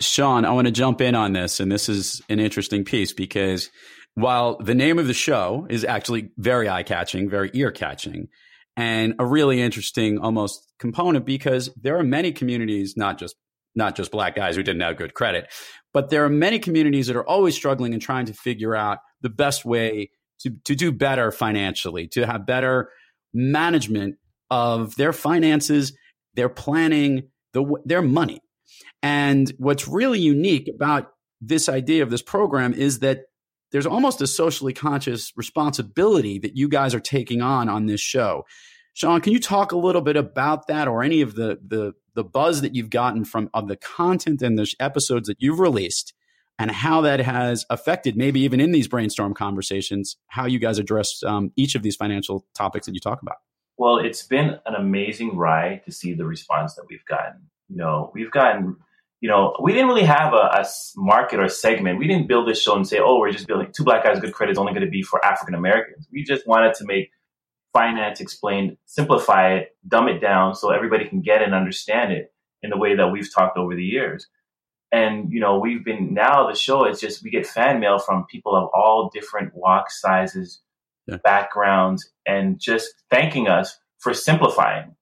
Sean, 0.00 0.44
I 0.44 0.52
want 0.52 0.66
to 0.66 0.72
jump 0.72 1.00
in 1.00 1.14
on 1.14 1.32
this, 1.32 1.60
and 1.60 1.70
this 1.70 1.88
is 1.88 2.22
an 2.28 2.40
interesting 2.40 2.84
piece 2.84 3.12
because 3.12 3.70
while 4.14 4.56
the 4.56 4.74
name 4.74 4.98
of 4.98 5.06
the 5.06 5.14
show 5.14 5.66
is 5.68 5.84
actually 5.84 6.30
very 6.36 6.68
eye 6.68 6.82
catching, 6.82 7.28
very 7.28 7.50
ear 7.54 7.70
catching, 7.70 8.28
and 8.76 9.14
a 9.18 9.26
really 9.26 9.60
interesting 9.60 10.18
almost 10.18 10.72
component 10.78 11.26
because 11.26 11.70
there 11.80 11.98
are 11.98 12.04
many 12.04 12.32
communities, 12.32 12.94
not 12.96 13.18
just 13.18 13.36
not 13.74 13.94
just 13.94 14.10
black 14.10 14.34
guys 14.34 14.56
who 14.56 14.62
didn't 14.62 14.82
have 14.82 14.96
good 14.96 15.14
credit, 15.14 15.48
but 15.92 16.10
there 16.10 16.24
are 16.24 16.28
many 16.28 16.58
communities 16.58 17.06
that 17.06 17.16
are 17.16 17.26
always 17.26 17.54
struggling 17.54 17.92
and 17.92 18.02
trying 18.02 18.26
to 18.26 18.32
figure 18.32 18.74
out 18.74 18.98
the 19.20 19.30
best 19.30 19.64
way 19.64 20.10
to, 20.40 20.50
to 20.64 20.74
do 20.74 20.90
better 20.90 21.30
financially, 21.30 22.08
to 22.08 22.26
have 22.26 22.46
better 22.46 22.90
management 23.32 24.16
of 24.50 24.96
their 24.96 25.12
finances, 25.12 25.96
their 26.34 26.48
planning, 26.48 27.28
the, 27.52 27.64
their 27.84 28.02
money. 28.02 28.40
And 29.02 29.52
what's 29.58 29.86
really 29.86 30.18
unique 30.18 30.68
about 30.74 31.12
this 31.40 31.68
idea 31.68 32.02
of 32.02 32.10
this 32.10 32.22
program 32.22 32.74
is 32.74 33.00
that 33.00 33.22
there's 33.72 33.86
almost 33.86 34.20
a 34.20 34.26
socially 34.26 34.72
conscious 34.72 35.32
responsibility 35.36 36.38
that 36.38 36.56
you 36.56 36.68
guys 36.68 36.94
are 36.94 37.00
taking 37.00 37.40
on 37.40 37.68
on 37.68 37.86
this 37.86 38.00
show. 38.00 38.44
Sean, 38.92 39.20
can 39.20 39.32
you 39.32 39.40
talk 39.40 39.72
a 39.72 39.78
little 39.78 40.02
bit 40.02 40.16
about 40.16 40.66
that 40.66 40.88
or 40.88 41.02
any 41.02 41.20
of 41.20 41.34
the 41.34 41.58
the 41.64 41.94
the 42.14 42.24
buzz 42.24 42.60
that 42.60 42.74
you've 42.74 42.90
gotten 42.90 43.24
from 43.24 43.48
of 43.54 43.68
the 43.68 43.76
content 43.76 44.42
and 44.42 44.58
the 44.58 44.72
episodes 44.80 45.28
that 45.28 45.36
you've 45.40 45.60
released 45.60 46.12
and 46.58 46.70
how 46.70 47.00
that 47.00 47.20
has 47.20 47.64
affected 47.70 48.16
maybe 48.16 48.40
even 48.40 48.60
in 48.60 48.72
these 48.72 48.88
brainstorm 48.88 49.32
conversations 49.32 50.16
how 50.26 50.44
you 50.44 50.58
guys 50.58 50.78
address 50.78 51.22
um, 51.24 51.52
each 51.56 51.74
of 51.74 51.82
these 51.82 51.96
financial 51.96 52.44
topics 52.54 52.86
that 52.86 52.94
you 52.94 53.00
talk 53.00 53.22
about 53.22 53.36
well 53.78 53.98
it's 53.98 54.24
been 54.24 54.58
an 54.66 54.74
amazing 54.74 55.36
ride 55.36 55.82
to 55.84 55.92
see 55.92 56.12
the 56.12 56.24
response 56.24 56.74
that 56.74 56.84
we've 56.90 57.04
gotten 57.06 57.40
you 57.68 57.76
know 57.76 58.10
we've 58.14 58.30
gotten 58.30 58.76
you 59.20 59.28
know, 59.28 59.54
we 59.60 59.72
didn't 59.72 59.88
really 59.88 60.04
have 60.04 60.32
a, 60.32 60.36
a, 60.36 60.66
market 60.96 61.40
or 61.40 61.48
segment. 61.48 61.98
We 61.98 62.06
didn't 62.06 62.26
build 62.26 62.48
this 62.48 62.60
show 62.60 62.74
and 62.74 62.88
say, 62.88 62.98
oh, 63.00 63.18
we're 63.18 63.32
just 63.32 63.46
building 63.46 63.70
two 63.70 63.84
black 63.84 64.02
guys 64.02 64.18
good 64.18 64.32
credit 64.32 64.52
is 64.52 64.58
only 64.58 64.72
going 64.72 64.84
to 64.84 64.90
be 64.90 65.02
for 65.02 65.24
African 65.24 65.54
Americans. 65.54 66.08
We 66.10 66.24
just 66.24 66.46
wanted 66.46 66.74
to 66.74 66.86
make 66.86 67.10
finance 67.74 68.20
explained, 68.20 68.78
simplify 68.86 69.54
it, 69.54 69.76
dumb 69.86 70.08
it 70.08 70.20
down 70.20 70.54
so 70.54 70.70
everybody 70.70 71.06
can 71.06 71.20
get 71.20 71.42
and 71.42 71.54
understand 71.54 72.12
it 72.12 72.32
in 72.62 72.70
the 72.70 72.78
way 72.78 72.96
that 72.96 73.08
we've 73.08 73.32
talked 73.32 73.58
over 73.58 73.76
the 73.76 73.84
years. 73.84 74.26
And, 74.90 75.30
you 75.30 75.38
know, 75.38 75.58
we've 75.58 75.84
been 75.84 76.14
now 76.14 76.48
the 76.48 76.56
show 76.56 76.86
is 76.86 76.98
just 76.98 77.22
we 77.22 77.30
get 77.30 77.46
fan 77.46 77.78
mail 77.78 77.98
from 77.98 78.24
people 78.24 78.56
of 78.56 78.70
all 78.74 79.10
different 79.12 79.54
walks, 79.54 80.00
sizes, 80.00 80.62
yeah. 81.06 81.18
backgrounds, 81.22 82.10
and 82.26 82.58
just 82.58 82.88
thanking 83.10 83.48
us 83.48 83.78
for 83.98 84.14
simplifying, 84.14 84.96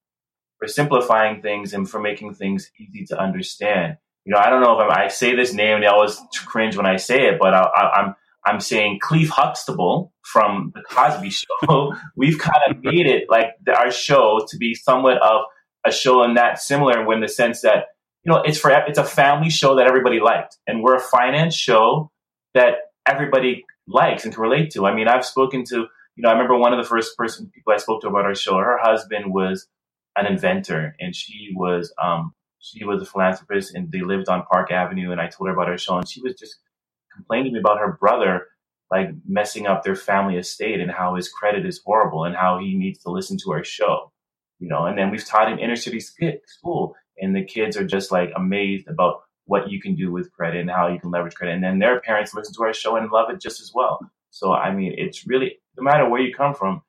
for 0.59 0.67
simplifying 0.67 1.41
things 1.41 1.73
and 1.73 1.89
for 1.89 1.99
making 1.99 2.35
things 2.35 2.69
easy 2.77 3.05
to 3.05 3.17
understand 3.17 3.97
you 4.29 4.35
know, 4.35 4.41
I 4.41 4.51
don't 4.51 4.61
know 4.61 4.79
if 4.79 4.91
I, 4.91 5.05
I 5.05 5.07
say 5.07 5.35
this 5.35 5.53
name, 5.53 5.81
they 5.81 5.87
always 5.87 6.21
cringe 6.45 6.77
when 6.77 6.85
I 6.85 6.97
say 6.97 7.25
it, 7.25 7.39
but 7.39 7.55
I, 7.55 7.61
I, 7.61 7.99
I'm 7.99 8.15
I'm 8.45 8.59
saying 8.59 8.99
Cleve 9.01 9.29
Huxtable 9.29 10.13
from 10.21 10.71
the 10.75 10.83
Cosby 10.87 11.31
Show. 11.31 11.95
We've 12.15 12.37
kind 12.37 12.61
of 12.69 12.77
made 12.83 13.07
it 13.07 13.25
like 13.27 13.55
our 13.75 13.89
show 13.89 14.45
to 14.47 14.57
be 14.57 14.75
somewhat 14.75 15.17
of 15.23 15.45
a 15.83 15.91
show 15.91 16.23
in 16.23 16.35
that 16.35 16.61
similar 16.61 17.11
in 17.11 17.21
the 17.21 17.27
sense 17.27 17.61
that 17.61 17.85
you 18.23 18.31
know 18.31 18.43
it's 18.45 18.59
for 18.59 18.69
it's 18.69 18.99
a 18.99 19.03
family 19.03 19.49
show 19.49 19.75
that 19.77 19.87
everybody 19.87 20.19
liked, 20.19 20.59
and 20.67 20.83
we're 20.83 20.95
a 20.95 21.01
finance 21.01 21.55
show 21.55 22.11
that 22.53 22.73
everybody 23.07 23.65
likes 23.87 24.25
and 24.25 24.33
can 24.33 24.43
relate 24.43 24.69
to. 24.71 24.85
I 24.85 24.93
mean, 24.93 25.07
I've 25.07 25.25
spoken 25.25 25.63
to 25.69 25.75
you 25.75 26.21
know 26.21 26.29
I 26.29 26.33
remember 26.33 26.55
one 26.55 26.71
of 26.71 26.77
the 26.77 26.87
first 26.87 27.17
person 27.17 27.49
people 27.51 27.73
I 27.73 27.77
spoke 27.77 28.01
to 28.01 28.09
about 28.09 28.25
our 28.25 28.35
show. 28.35 28.59
Her 28.59 28.77
husband 28.79 29.33
was 29.33 29.65
an 30.15 30.27
inventor, 30.27 30.95
and 30.99 31.15
she 31.15 31.49
was 31.55 31.91
um, 31.99 32.35
she 32.59 32.85
was 32.85 33.01
a 33.01 33.05
philanthropist 33.05 33.75
and 33.75 33.91
they 33.91 34.01
lived 34.01 34.29
on 34.29 34.43
Park 34.51 34.71
Avenue. 34.71 35.11
And 35.11 35.21
I 35.21 35.27
told 35.27 35.47
her 35.47 35.53
about 35.53 35.69
our 35.69 35.77
show, 35.77 35.97
and 35.97 36.07
she 36.07 36.21
was 36.21 36.35
just 36.35 36.57
complaining 37.13 37.53
to 37.53 37.53
me 37.53 37.59
about 37.59 37.79
her 37.79 37.97
brother 37.99 38.47
like 38.91 39.09
messing 39.27 39.67
up 39.67 39.83
their 39.83 39.95
family 39.95 40.35
estate 40.37 40.79
and 40.79 40.91
how 40.91 41.15
his 41.15 41.29
credit 41.29 41.65
is 41.65 41.81
horrible 41.85 42.23
and 42.23 42.35
how 42.35 42.59
he 42.59 42.75
needs 42.75 42.99
to 42.99 43.11
listen 43.11 43.37
to 43.37 43.51
our 43.51 43.63
show. 43.63 44.11
You 44.59 44.67
know, 44.67 44.85
and 44.85 44.97
then 44.97 45.09
we've 45.11 45.25
taught 45.25 45.51
in 45.51 45.59
inner 45.59 45.75
city 45.75 45.99
school, 45.99 46.95
and 47.17 47.35
the 47.35 47.45
kids 47.45 47.77
are 47.77 47.85
just 47.85 48.11
like 48.11 48.31
amazed 48.35 48.87
about 48.87 49.21
what 49.45 49.69
you 49.71 49.81
can 49.81 49.95
do 49.95 50.11
with 50.11 50.31
credit 50.31 50.61
and 50.61 50.69
how 50.69 50.87
you 50.87 50.99
can 50.99 51.11
leverage 51.11 51.35
credit. 51.35 51.53
And 51.53 51.63
then 51.63 51.79
their 51.79 52.01
parents 52.01 52.33
listen 52.33 52.53
to 52.55 52.63
our 52.63 52.73
show 52.73 52.95
and 52.97 53.11
love 53.11 53.29
it 53.29 53.39
just 53.39 53.61
as 53.61 53.71
well. 53.73 53.99
So 54.31 54.53
I 54.53 54.73
mean, 54.73 54.93
it's 54.97 55.25
really 55.27 55.59
no 55.77 55.83
matter 55.83 56.09
where 56.09 56.21
you 56.21 56.33
come 56.33 56.53
from, 56.53 56.81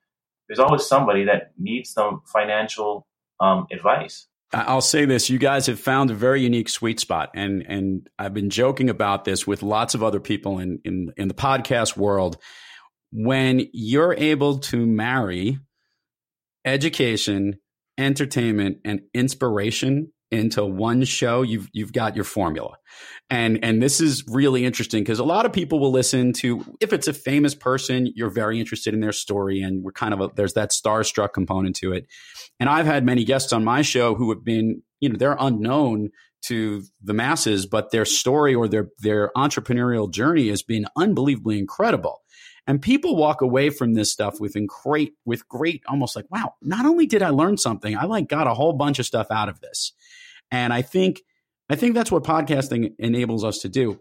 there's 0.49 0.59
always 0.59 0.87
somebody 0.87 1.25
that 1.25 1.53
needs 1.59 1.91
some 1.91 2.23
financial 2.27 3.07
um, 3.41 3.67
advice. 3.73 4.27
I'll 4.53 4.81
say 4.81 5.05
this: 5.05 5.31
you 5.31 5.39
guys 5.39 5.67
have 5.67 5.79
found 5.79 6.11
a 6.11 6.15
very 6.15 6.43
unique 6.43 6.69
sweet 6.69 6.99
spot, 6.99 7.31
and 7.35 7.65
and 7.69 8.09
I've 8.19 8.35
been 8.35 8.51
joking 8.51 8.91
about 8.91 9.25
this 9.25 9.47
with 9.47 9.63
lots 9.63 9.95
of 9.95 10.03
other 10.03 10.21
people 10.21 10.59
in 10.59 10.81
in 10.85 11.13
in 11.17 11.29
the 11.29 11.35
podcast 11.35 11.97
world. 11.97 12.37
When 13.13 13.69
you're 13.73 14.15
able 14.15 14.59
to 14.59 14.87
marry 14.87 15.59
education, 16.65 17.59
entertainment, 17.99 18.79
and 18.85 19.03
inspiration 19.15 20.13
into 20.31 20.65
one 20.65 21.05
show, 21.05 21.43
you've 21.43 21.69
you've 21.73 21.93
got 21.93 22.15
your 22.15 22.25
formula. 22.25 22.77
And 23.29 23.63
and 23.65 23.83
this 23.83 24.01
is 24.01 24.25
really 24.29 24.65
interesting 24.65 25.03
because 25.03 25.19
a 25.19 25.25
lot 25.25 25.47
of 25.47 25.53
people 25.53 25.79
will 25.79 25.91
listen 25.93 26.33
to 26.35 26.65
if 26.81 26.93
it's 26.93 27.09
a 27.09 27.13
famous 27.13 27.55
person, 27.55 28.13
you're 28.15 28.31
very 28.31 28.59
interested 28.59 28.95
in 28.95 29.01
their 29.01 29.13
story, 29.13 29.61
and 29.61 29.83
we're 29.83 29.93
kind 29.93 30.15
of 30.15 30.21
a, 30.21 30.31
there's 30.35 30.55
that 30.55 30.71
starstruck 30.71 31.33
component 31.33 31.77
to 31.77 31.93
it. 31.93 32.07
And 32.59 32.69
I've 32.69 32.87
had 32.87 33.05
many 33.05 33.25
guests 33.25 33.53
on 33.53 33.65
my 33.65 33.83
show 33.83 34.15
who 34.15 34.31
have 34.31 34.45
been, 34.45 34.83
you 35.01 35.09
know, 35.09 35.17
they're 35.17 35.37
unknown 35.39 36.11
to 36.43 36.83
the 37.03 37.13
masses, 37.13 37.67
but 37.67 37.91
their 37.91 38.05
story 38.05 38.55
or 38.55 38.69
their 38.69 38.89
their 38.99 39.31
entrepreneurial 39.37 40.13
journey 40.13 40.49
has 40.49 40.63
been 40.63 40.87
unbelievably 40.97 41.59
incredible. 41.59 42.23
And 42.67 42.81
people 42.81 43.17
walk 43.17 43.41
away 43.41 43.71
from 43.71 43.95
this 43.95 44.13
stuff 44.13 44.41
with 44.41 44.57
great, 44.67 45.15
with 45.25 45.49
great, 45.49 45.83
almost 45.89 46.15
like, 46.15 46.27
wow, 46.31 46.55
not 46.63 46.87
only 46.87 47.07
did 47.07 47.23
I 47.23 47.31
learn 47.31 47.57
something, 47.57 47.97
I 47.97 48.05
like 48.05 48.29
got 48.29 48.47
a 48.47 48.55
whole 48.55 48.73
bunch 48.73 48.99
of 48.99 49.07
stuff 49.07 49.29
out 49.31 49.49
of 49.49 49.61
this. 49.61 49.93
And 50.51 50.73
I 50.73 50.83
think, 50.83 51.23
I 51.69 51.77
think 51.77 51.95
that's 51.95 52.11
what 52.11 52.25
podcasting 52.25 52.95
enables 52.99 53.45
us 53.45 53.59
to 53.59 53.69
do. 53.69 54.01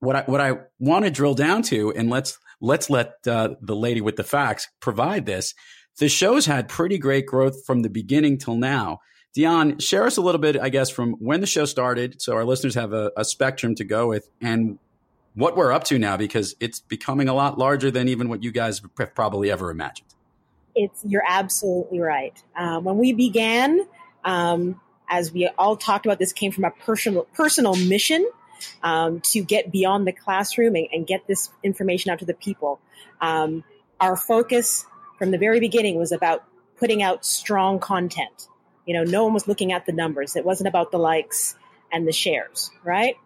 What 0.00 0.16
I, 0.16 0.22
what 0.22 0.40
I 0.40 0.54
want 0.78 1.04
to 1.04 1.10
drill 1.10 1.34
down 1.34 1.62
to, 1.64 1.92
and 1.92 2.10
let's, 2.10 2.38
let's 2.60 2.90
let 2.90 3.14
uh, 3.26 3.50
the 3.60 3.76
lady 3.76 4.00
with 4.00 4.16
the 4.16 4.24
facts 4.24 4.68
provide 4.80 5.26
this. 5.26 5.54
The 5.98 6.08
show's 6.08 6.46
had 6.46 6.68
pretty 6.68 6.98
great 6.98 7.26
growth 7.26 7.64
from 7.64 7.82
the 7.82 7.90
beginning 7.90 8.38
till 8.38 8.56
now. 8.56 9.00
Dion, 9.34 9.78
share 9.78 10.04
us 10.04 10.16
a 10.16 10.20
little 10.20 10.40
bit, 10.40 10.58
I 10.58 10.68
guess, 10.68 10.90
from 10.90 11.12
when 11.14 11.40
the 11.40 11.46
show 11.46 11.64
started, 11.64 12.20
so 12.20 12.34
our 12.34 12.44
listeners 12.44 12.74
have 12.74 12.92
a, 12.92 13.12
a 13.16 13.24
spectrum 13.24 13.74
to 13.76 13.84
go 13.84 14.08
with, 14.08 14.28
and 14.40 14.78
what 15.34 15.56
we're 15.56 15.72
up 15.72 15.84
to 15.84 15.98
now 15.98 16.16
because 16.16 16.54
it's 16.60 16.80
becoming 16.80 17.28
a 17.28 17.34
lot 17.34 17.58
larger 17.58 17.90
than 17.90 18.08
even 18.08 18.28
what 18.28 18.42
you 18.42 18.50
guys 18.50 18.80
have 18.98 19.14
probably 19.14 19.50
ever 19.50 19.70
imagined. 19.70 20.08
It's 20.74 21.04
you're 21.04 21.24
absolutely 21.26 22.00
right. 22.00 22.40
Um, 22.56 22.84
when 22.84 22.98
we 22.98 23.12
began, 23.12 23.86
um, 24.24 24.80
as 25.08 25.32
we 25.32 25.48
all 25.58 25.76
talked 25.76 26.06
about, 26.06 26.18
this 26.18 26.32
came 26.32 26.52
from 26.52 26.64
a 26.64 26.70
personal 26.70 27.24
personal 27.34 27.74
mission 27.76 28.26
um, 28.82 29.20
to 29.32 29.42
get 29.42 29.70
beyond 29.70 30.06
the 30.06 30.12
classroom 30.12 30.76
and, 30.76 30.88
and, 30.92 31.06
get 31.06 31.26
this 31.26 31.50
information 31.62 32.10
out 32.10 32.20
to 32.20 32.24
the 32.24 32.34
people. 32.34 32.80
Um, 33.20 33.64
our 34.00 34.16
focus 34.16 34.86
from 35.18 35.32
the 35.32 35.38
very 35.38 35.60
beginning 35.60 35.96
was 35.96 36.12
about 36.12 36.44
putting 36.78 37.02
out 37.02 37.24
strong 37.24 37.80
content. 37.80 38.48
You 38.86 38.94
know, 38.94 39.04
no 39.04 39.24
one 39.24 39.34
was 39.34 39.48
looking 39.48 39.72
at 39.72 39.84
the 39.84 39.92
numbers. 39.92 40.36
It 40.36 40.44
wasn't 40.44 40.68
about 40.68 40.90
the 40.90 40.98
likes 40.98 41.56
and 41.92 42.06
the 42.06 42.12
shares, 42.12 42.70
right? 42.84 43.16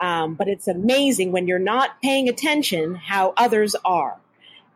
Um, 0.00 0.34
but 0.34 0.48
it's 0.48 0.68
amazing 0.68 1.32
when 1.32 1.46
you're 1.46 1.58
not 1.58 2.02
paying 2.02 2.28
attention 2.28 2.94
how 2.94 3.32
others 3.36 3.76
are. 3.84 4.18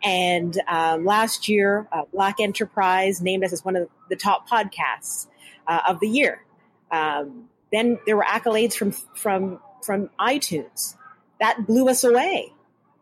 And 0.03 0.59
um, 0.69 1.05
last 1.05 1.49
year, 1.49 1.89
uh, 1.91 2.03
Black 2.13 2.37
Enterprise 2.41 3.21
named 3.21 3.45
us 3.45 3.53
as 3.53 3.65
one 3.65 3.77
of 3.77 3.89
the 4.09 4.17
top 4.17 4.49
podcasts 4.49 5.27
uh, 5.67 5.81
of 5.89 6.01
the 6.01 6.09
year. 6.09 6.45
Um, 6.91 7.49
then 7.73 7.99
there 8.07 8.17
were 8.17 8.25
accolades 8.25 8.75
from 8.75 8.93
from 9.15 9.61
from 9.83 10.11
iTunes 10.19 10.95
that 11.41 11.67
blew 11.67 11.89
us 11.89 12.05
away. 12.05 12.53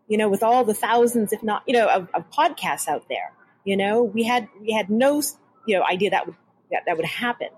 You 0.07 0.17
know, 0.17 0.29
with 0.29 0.41
all 0.41 0.63
the 0.63 0.73
thousands, 0.73 1.33
if 1.33 1.43
not, 1.43 1.63
you 1.67 1.73
know, 1.73 1.87
of, 1.87 2.09
of 2.13 2.29
podcasts 2.31 2.87
out 2.87 3.07
there. 3.09 3.33
You 3.63 3.77
know, 3.77 4.03
we 4.03 4.23
had 4.23 4.47
we 4.59 4.71
had 4.71 4.89
no 4.89 5.21
you 5.65 5.77
know 5.77 5.85
idea 5.85 6.11
that 6.11 6.25
would 6.25 6.35
that, 6.71 6.83
that 6.87 6.97
would 6.97 7.05
happen. 7.05 7.49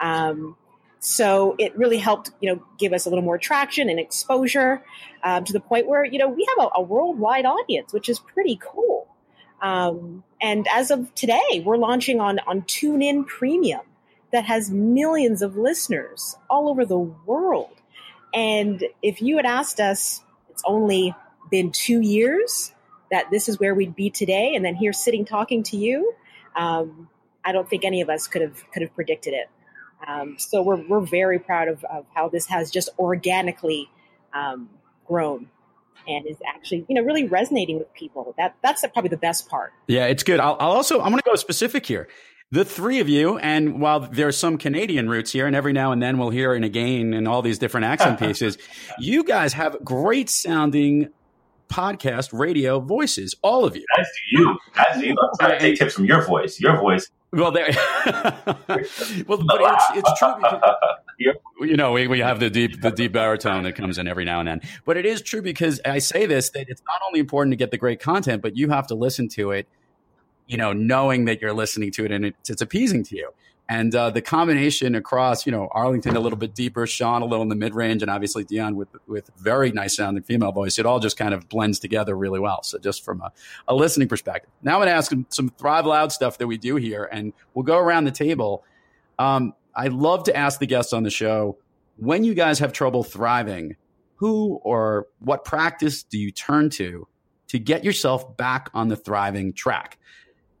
Um, 0.00 0.56
so 0.98 1.54
it 1.58 1.76
really 1.76 1.98
helped, 1.98 2.30
you 2.40 2.52
know, 2.52 2.62
give 2.78 2.92
us 2.92 3.06
a 3.06 3.08
little 3.08 3.24
more 3.24 3.38
traction 3.38 3.88
and 3.88 4.00
exposure 4.00 4.82
um, 5.22 5.44
to 5.44 5.52
the 5.52 5.60
point 5.60 5.86
where, 5.86 6.04
you 6.04 6.18
know, 6.18 6.28
we 6.28 6.46
have 6.56 6.66
a, 6.66 6.80
a 6.80 6.82
worldwide 6.82 7.44
audience, 7.44 7.92
which 7.92 8.08
is 8.08 8.18
pretty 8.18 8.58
cool. 8.62 9.06
Um, 9.62 10.24
and 10.40 10.66
as 10.72 10.90
of 10.90 11.14
today, 11.14 11.62
we're 11.64 11.76
launching 11.76 12.20
on 12.20 12.38
on 12.40 12.62
TuneIn 12.62 13.26
Premium 13.26 13.82
that 14.32 14.44
has 14.44 14.70
millions 14.70 15.42
of 15.42 15.56
listeners 15.56 16.36
all 16.50 16.68
over 16.68 16.84
the 16.84 16.98
world. 16.98 17.70
And 18.34 18.84
if 19.02 19.22
you 19.22 19.36
had 19.36 19.46
asked 19.46 19.80
us, 19.80 20.22
it's 20.50 20.62
only 20.66 21.14
been 21.50 21.72
two 21.72 22.00
years 22.00 22.72
that 23.10 23.30
this 23.30 23.48
is 23.48 23.58
where 23.60 23.74
we'd 23.74 23.94
be 23.94 24.10
today, 24.10 24.54
and 24.54 24.64
then 24.64 24.74
here 24.74 24.92
sitting 24.92 25.24
talking 25.24 25.62
to 25.62 25.76
you, 25.76 26.12
um, 26.56 27.08
I 27.44 27.52
don't 27.52 27.68
think 27.68 27.84
any 27.84 28.00
of 28.00 28.10
us 28.10 28.26
could 28.26 28.42
have 28.42 28.62
could 28.72 28.82
have 28.82 28.94
predicted 28.94 29.32
it. 29.32 29.48
Um, 30.06 30.36
so 30.38 30.62
we're 30.62 30.86
we're 30.86 31.00
very 31.00 31.38
proud 31.38 31.68
of, 31.68 31.84
of 31.84 32.06
how 32.14 32.28
this 32.28 32.46
has 32.46 32.70
just 32.70 32.88
organically 32.98 33.90
um, 34.34 34.68
grown 35.06 35.48
and 36.08 36.26
is 36.26 36.36
actually 36.46 36.84
you 36.88 36.94
know 36.94 37.02
really 37.02 37.24
resonating 37.24 37.78
with 37.78 37.92
people. 37.94 38.34
That 38.36 38.56
that's 38.62 38.84
probably 38.92 39.10
the 39.10 39.16
best 39.16 39.48
part. 39.48 39.72
Yeah, 39.86 40.06
it's 40.06 40.22
good. 40.22 40.40
I'll, 40.40 40.56
I'll 40.60 40.72
also 40.72 41.00
I'm 41.00 41.10
going 41.10 41.18
to 41.18 41.24
go 41.24 41.34
specific 41.36 41.86
here. 41.86 42.08
The 42.52 42.64
three 42.64 43.00
of 43.00 43.08
you, 43.08 43.38
and 43.38 43.80
while 43.80 44.00
there's 44.00 44.36
some 44.36 44.56
Canadian 44.56 45.08
roots 45.08 45.32
here, 45.32 45.48
and 45.48 45.56
every 45.56 45.72
now 45.72 45.90
and 45.90 46.00
then 46.00 46.16
we'll 46.16 46.30
hear 46.30 46.54
it 46.54 46.62
again 46.62 47.12
in 47.12 47.26
all 47.26 47.42
these 47.42 47.58
different 47.58 47.86
accent 47.86 48.20
pieces, 48.20 48.56
you 49.00 49.24
guys 49.24 49.52
have 49.54 49.76
great 49.84 50.30
sounding 50.30 51.08
podcast 51.68 52.32
radio 52.32 52.78
voices, 52.78 53.34
all 53.42 53.64
of 53.64 53.74
you. 53.76 53.84
As 53.98 54.06
do 54.06 54.38
you. 54.38 54.58
As 54.76 55.00
do 55.00 55.06
you. 55.08 55.16
I'm 55.20 55.30
trying 55.40 55.58
to 55.58 55.58
take 55.58 55.78
tips 55.78 55.94
from 55.94 56.04
your 56.04 56.24
voice. 56.24 56.60
Your 56.60 56.76
voice 56.76 57.10
well, 57.36 57.52
there. 57.52 57.68
well, 58.06 59.42
but 59.44 59.60
it's, 59.60 59.84
it's 59.94 60.18
true. 60.18 60.32
Because, 60.38 60.74
you 61.60 61.76
know, 61.76 61.92
we, 61.92 62.08
we 62.08 62.20
have 62.20 62.40
the 62.40 62.50
deep 62.50 62.80
the 62.80 62.90
deep 62.90 63.12
baritone 63.12 63.62
that 63.64 63.74
comes 63.74 63.98
in 63.98 64.08
every 64.08 64.24
now 64.24 64.40
and 64.40 64.48
then. 64.48 64.60
But 64.84 64.96
it 64.96 65.06
is 65.06 65.22
true 65.22 65.42
because 65.42 65.80
I 65.84 65.98
say 65.98 66.26
this 66.26 66.50
that 66.50 66.68
it's 66.68 66.82
not 66.86 67.00
only 67.06 67.20
important 67.20 67.52
to 67.52 67.56
get 67.56 67.70
the 67.70 67.78
great 67.78 68.00
content, 68.00 68.42
but 68.42 68.56
you 68.56 68.68
have 68.70 68.86
to 68.88 68.94
listen 68.94 69.28
to 69.30 69.52
it. 69.52 69.68
You 70.46 70.56
know, 70.56 70.72
knowing 70.72 71.24
that 71.24 71.40
you're 71.40 71.52
listening 71.52 71.90
to 71.92 72.04
it 72.04 72.12
and 72.12 72.26
it's, 72.26 72.50
it's 72.50 72.62
appeasing 72.62 73.02
to 73.04 73.16
you. 73.16 73.30
And 73.68 73.92
uh, 73.96 74.10
the 74.10 74.22
combination 74.22 74.94
across, 74.94 75.44
you 75.44 75.50
know, 75.50 75.68
Arlington 75.72 76.14
a 76.14 76.20
little 76.20 76.38
bit 76.38 76.54
deeper, 76.54 76.86
Sean 76.86 77.22
a 77.22 77.24
little 77.24 77.42
in 77.42 77.48
the 77.48 77.56
mid 77.56 77.74
range, 77.74 78.00
and 78.00 78.10
obviously 78.10 78.44
Dion 78.44 78.76
with 78.76 78.88
with 79.08 79.28
very 79.36 79.72
nice 79.72 79.96
sounding 79.96 80.22
female 80.22 80.52
voice, 80.52 80.78
it 80.78 80.86
all 80.86 81.00
just 81.00 81.16
kind 81.16 81.34
of 81.34 81.48
blends 81.48 81.80
together 81.80 82.16
really 82.16 82.38
well. 82.38 82.62
So 82.62 82.78
just 82.78 83.04
from 83.04 83.20
a, 83.22 83.32
a 83.66 83.74
listening 83.74 84.06
perspective. 84.06 84.50
Now 84.62 84.74
I'm 84.74 84.78
going 84.78 84.88
to 84.88 84.94
ask 84.94 85.12
some 85.30 85.48
Thrive 85.48 85.84
Loud 85.84 86.12
stuff 86.12 86.38
that 86.38 86.46
we 86.46 86.58
do 86.58 86.76
here, 86.76 87.08
and 87.10 87.32
we'll 87.54 87.64
go 87.64 87.78
around 87.78 88.04
the 88.04 88.12
table. 88.12 88.64
Um, 89.18 89.52
I 89.74 89.88
love 89.88 90.24
to 90.24 90.36
ask 90.36 90.60
the 90.60 90.66
guests 90.66 90.92
on 90.92 91.02
the 91.02 91.10
show 91.10 91.58
when 91.96 92.24
you 92.24 92.34
guys 92.34 92.58
have 92.60 92.72
trouble 92.72 93.02
thriving, 93.02 93.76
who 94.16 94.60
or 94.62 95.08
what 95.18 95.44
practice 95.44 96.02
do 96.02 96.18
you 96.18 96.30
turn 96.30 96.70
to 96.70 97.08
to 97.48 97.58
get 97.58 97.84
yourself 97.84 98.36
back 98.36 98.70
on 98.74 98.88
the 98.88 98.96
thriving 98.96 99.52
track? 99.52 99.98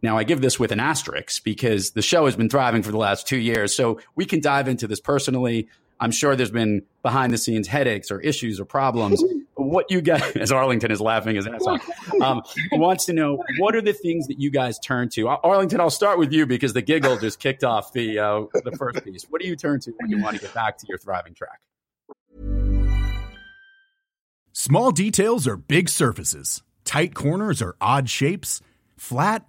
Now, 0.06 0.16
I 0.18 0.22
give 0.22 0.40
this 0.40 0.56
with 0.56 0.70
an 0.70 0.78
asterisk 0.78 1.42
because 1.42 1.90
the 1.90 2.00
show 2.00 2.26
has 2.26 2.36
been 2.36 2.48
thriving 2.48 2.84
for 2.84 2.92
the 2.92 2.96
last 2.96 3.26
two 3.26 3.38
years. 3.38 3.74
So 3.74 3.98
we 4.14 4.24
can 4.24 4.40
dive 4.40 4.68
into 4.68 4.86
this 4.86 5.00
personally. 5.00 5.68
I'm 5.98 6.12
sure 6.12 6.36
there's 6.36 6.52
been 6.52 6.82
behind 7.02 7.32
the 7.32 7.38
scenes 7.38 7.66
headaches 7.66 8.12
or 8.12 8.20
issues 8.20 8.60
or 8.60 8.66
problems. 8.66 9.20
what 9.56 9.90
you 9.90 10.00
guys, 10.00 10.22
as 10.36 10.52
Arlington 10.52 10.92
is 10.92 11.00
laughing 11.00 11.34
his 11.34 11.48
ass 11.48 11.66
off, 11.66 12.22
um, 12.22 12.42
wants 12.74 13.06
to 13.06 13.14
know 13.14 13.42
what 13.58 13.74
are 13.74 13.80
the 13.80 13.92
things 13.92 14.28
that 14.28 14.38
you 14.38 14.48
guys 14.48 14.78
turn 14.78 15.08
to? 15.08 15.26
Arlington, 15.26 15.80
I'll 15.80 15.90
start 15.90 16.20
with 16.20 16.32
you 16.32 16.46
because 16.46 16.72
the 16.72 16.82
giggle 16.82 17.18
just 17.18 17.40
kicked 17.40 17.64
off 17.64 17.92
the 17.92 18.20
uh, 18.20 18.44
the 18.62 18.76
first 18.78 19.04
piece. 19.04 19.24
What 19.28 19.42
do 19.42 19.48
you 19.48 19.56
turn 19.56 19.80
to 19.80 19.92
when 19.98 20.08
you 20.08 20.22
want 20.22 20.36
to 20.36 20.40
get 20.40 20.54
back 20.54 20.78
to 20.78 20.86
your 20.88 20.98
thriving 20.98 21.34
track? 21.34 21.58
Small 24.52 24.92
details 24.92 25.48
are 25.48 25.56
big 25.56 25.88
surfaces. 25.88 26.62
Tight 26.84 27.12
corners 27.12 27.60
are 27.60 27.74
odd 27.80 28.08
shapes. 28.08 28.60
Flat 28.96 29.48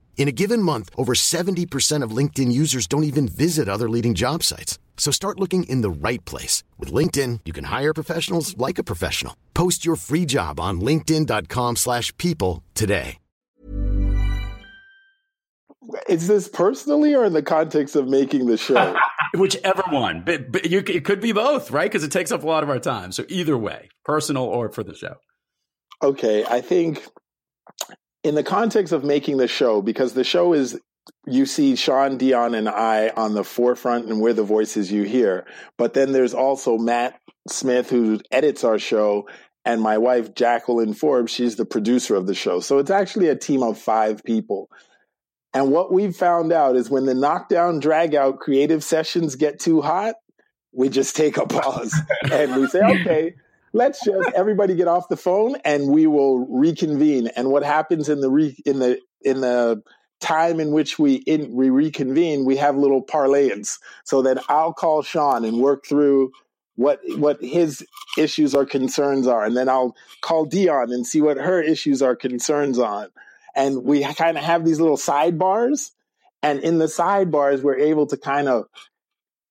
In 0.17 0.27
a 0.27 0.31
given 0.31 0.61
month, 0.61 0.91
over 0.95 1.13
70% 1.13 2.03
of 2.03 2.15
LinkedIn 2.15 2.51
users 2.51 2.85
don't 2.85 3.05
even 3.05 3.27
visit 3.27 3.67
other 3.67 3.89
leading 3.89 4.13
job 4.13 4.43
sites. 4.43 4.77
So 4.95 5.11
start 5.11 5.39
looking 5.39 5.63
in 5.63 5.81
the 5.81 5.89
right 5.89 6.23
place. 6.25 6.63
With 6.77 6.93
LinkedIn, 6.93 7.39
you 7.45 7.53
can 7.53 7.65
hire 7.65 7.93
professionals 7.93 8.55
like 8.57 8.77
a 8.77 8.83
professional. 8.83 9.35
Post 9.55 9.83
your 9.83 9.95
free 9.95 10.27
job 10.27 10.59
on 10.59 10.79
linkedin.com 10.79 11.75
slash 11.75 12.15
people 12.17 12.63
today. 12.75 13.17
Is 16.07 16.27
this 16.27 16.47
personally 16.47 17.15
or 17.15 17.25
in 17.25 17.33
the 17.33 17.41
context 17.41 17.95
of 17.95 18.07
making 18.07 18.45
the 18.45 18.57
show? 18.57 18.95
Whichever 19.33 19.83
one. 19.89 20.21
But, 20.25 20.51
but 20.51 20.69
you, 20.69 20.79
it 20.79 21.03
could 21.03 21.19
be 21.19 21.31
both, 21.31 21.71
right? 21.71 21.89
Because 21.89 22.03
it 22.03 22.11
takes 22.11 22.31
up 22.31 22.43
a 22.43 22.47
lot 22.47 22.63
of 22.63 22.69
our 22.69 22.79
time. 22.79 23.11
So 23.11 23.25
either 23.27 23.57
way, 23.57 23.89
personal 24.05 24.43
or 24.43 24.69
for 24.69 24.83
the 24.83 24.95
show. 24.95 25.15
Okay, 26.03 26.45
I 26.45 26.61
think 26.61 27.05
in 28.23 28.35
the 28.35 28.43
context 28.43 28.93
of 28.93 29.03
making 29.03 29.37
the 29.37 29.47
show, 29.47 29.81
because 29.81 30.13
the 30.13 30.23
show 30.23 30.53
is 30.53 30.79
you 31.25 31.45
see 31.45 31.75
Sean 31.75 32.17
Dion 32.17 32.55
and 32.55 32.69
I 32.69 33.09
on 33.09 33.33
the 33.33 33.43
forefront 33.43 34.07
and 34.07 34.21
we're 34.21 34.33
the 34.33 34.43
voices 34.43 34.91
you 34.91 35.03
hear. 35.03 35.45
But 35.77 35.93
then 35.93 36.11
there's 36.11 36.33
also 36.33 36.77
Matt 36.77 37.19
Smith 37.47 37.89
who 37.89 38.19
edits 38.31 38.63
our 38.63 38.79
show 38.79 39.27
and 39.65 39.81
my 39.81 39.97
wife 39.97 40.33
Jacqueline 40.33 40.93
Forbes, 40.93 41.31
she's 41.31 41.55
the 41.55 41.65
producer 41.65 42.15
of 42.15 42.27
the 42.27 42.33
show. 42.33 42.59
So 42.59 42.79
it's 42.79 42.89
actually 42.89 43.27
a 43.27 43.35
team 43.35 43.61
of 43.61 43.77
five 43.77 44.23
people. 44.23 44.69
And 45.53 45.71
what 45.71 45.91
we've 45.91 46.15
found 46.15 46.51
out 46.51 46.75
is 46.75 46.89
when 46.89 47.05
the 47.05 47.13
knockdown 47.13 47.79
drag 47.79 48.15
out 48.15 48.39
creative 48.39 48.83
sessions 48.83 49.35
get 49.35 49.59
too 49.59 49.81
hot, 49.81 50.15
we 50.71 50.89
just 50.89 51.15
take 51.15 51.37
a 51.37 51.45
pause 51.45 51.93
and 52.31 52.55
we 52.55 52.67
say, 52.67 52.79
okay, 52.79 53.35
let's 53.73 54.03
just 54.03 54.29
everybody 54.33 54.75
get 54.75 54.87
off 54.87 55.09
the 55.09 55.17
phone 55.17 55.55
and 55.63 55.89
we 55.89 56.07
will 56.07 56.45
reconvene. 56.47 57.27
And 57.35 57.49
what 57.49 57.63
happens 57.63 58.09
in 58.09 58.21
the 58.21 58.29
re, 58.29 58.55
in 58.65 58.79
the 58.79 58.99
in 59.21 59.41
the 59.41 59.81
time 60.19 60.59
in 60.59 60.71
which 60.71 60.99
we 60.99 61.15
in, 61.15 61.53
we 61.53 61.69
reconvene, 61.69 62.45
we 62.45 62.57
have 62.57 62.75
little 62.75 63.03
parlayings. 63.03 63.77
So 64.05 64.21
that 64.23 64.43
I'll 64.49 64.73
call 64.73 65.01
Sean 65.01 65.45
and 65.45 65.59
work 65.59 65.85
through 65.85 66.31
what 66.75 66.99
what 67.17 67.41
his 67.41 67.85
issues 68.17 68.55
or 68.55 68.65
concerns 68.65 69.27
are, 69.27 69.43
and 69.43 69.55
then 69.55 69.69
I'll 69.69 69.95
call 70.21 70.45
Dion 70.45 70.91
and 70.91 71.05
see 71.05 71.21
what 71.21 71.37
her 71.37 71.61
issues 71.61 72.01
or 72.01 72.15
concerns 72.15 72.79
on. 72.79 73.09
And 73.55 73.83
we 73.83 74.03
kind 74.03 74.37
of 74.37 74.43
have 74.43 74.65
these 74.65 74.79
little 74.79 74.97
sidebars, 74.97 75.91
and 76.41 76.61
in 76.61 76.77
the 76.77 76.85
sidebars, 76.85 77.61
we're 77.61 77.77
able 77.77 78.07
to 78.07 78.17
kind 78.17 78.47
of 78.47 78.65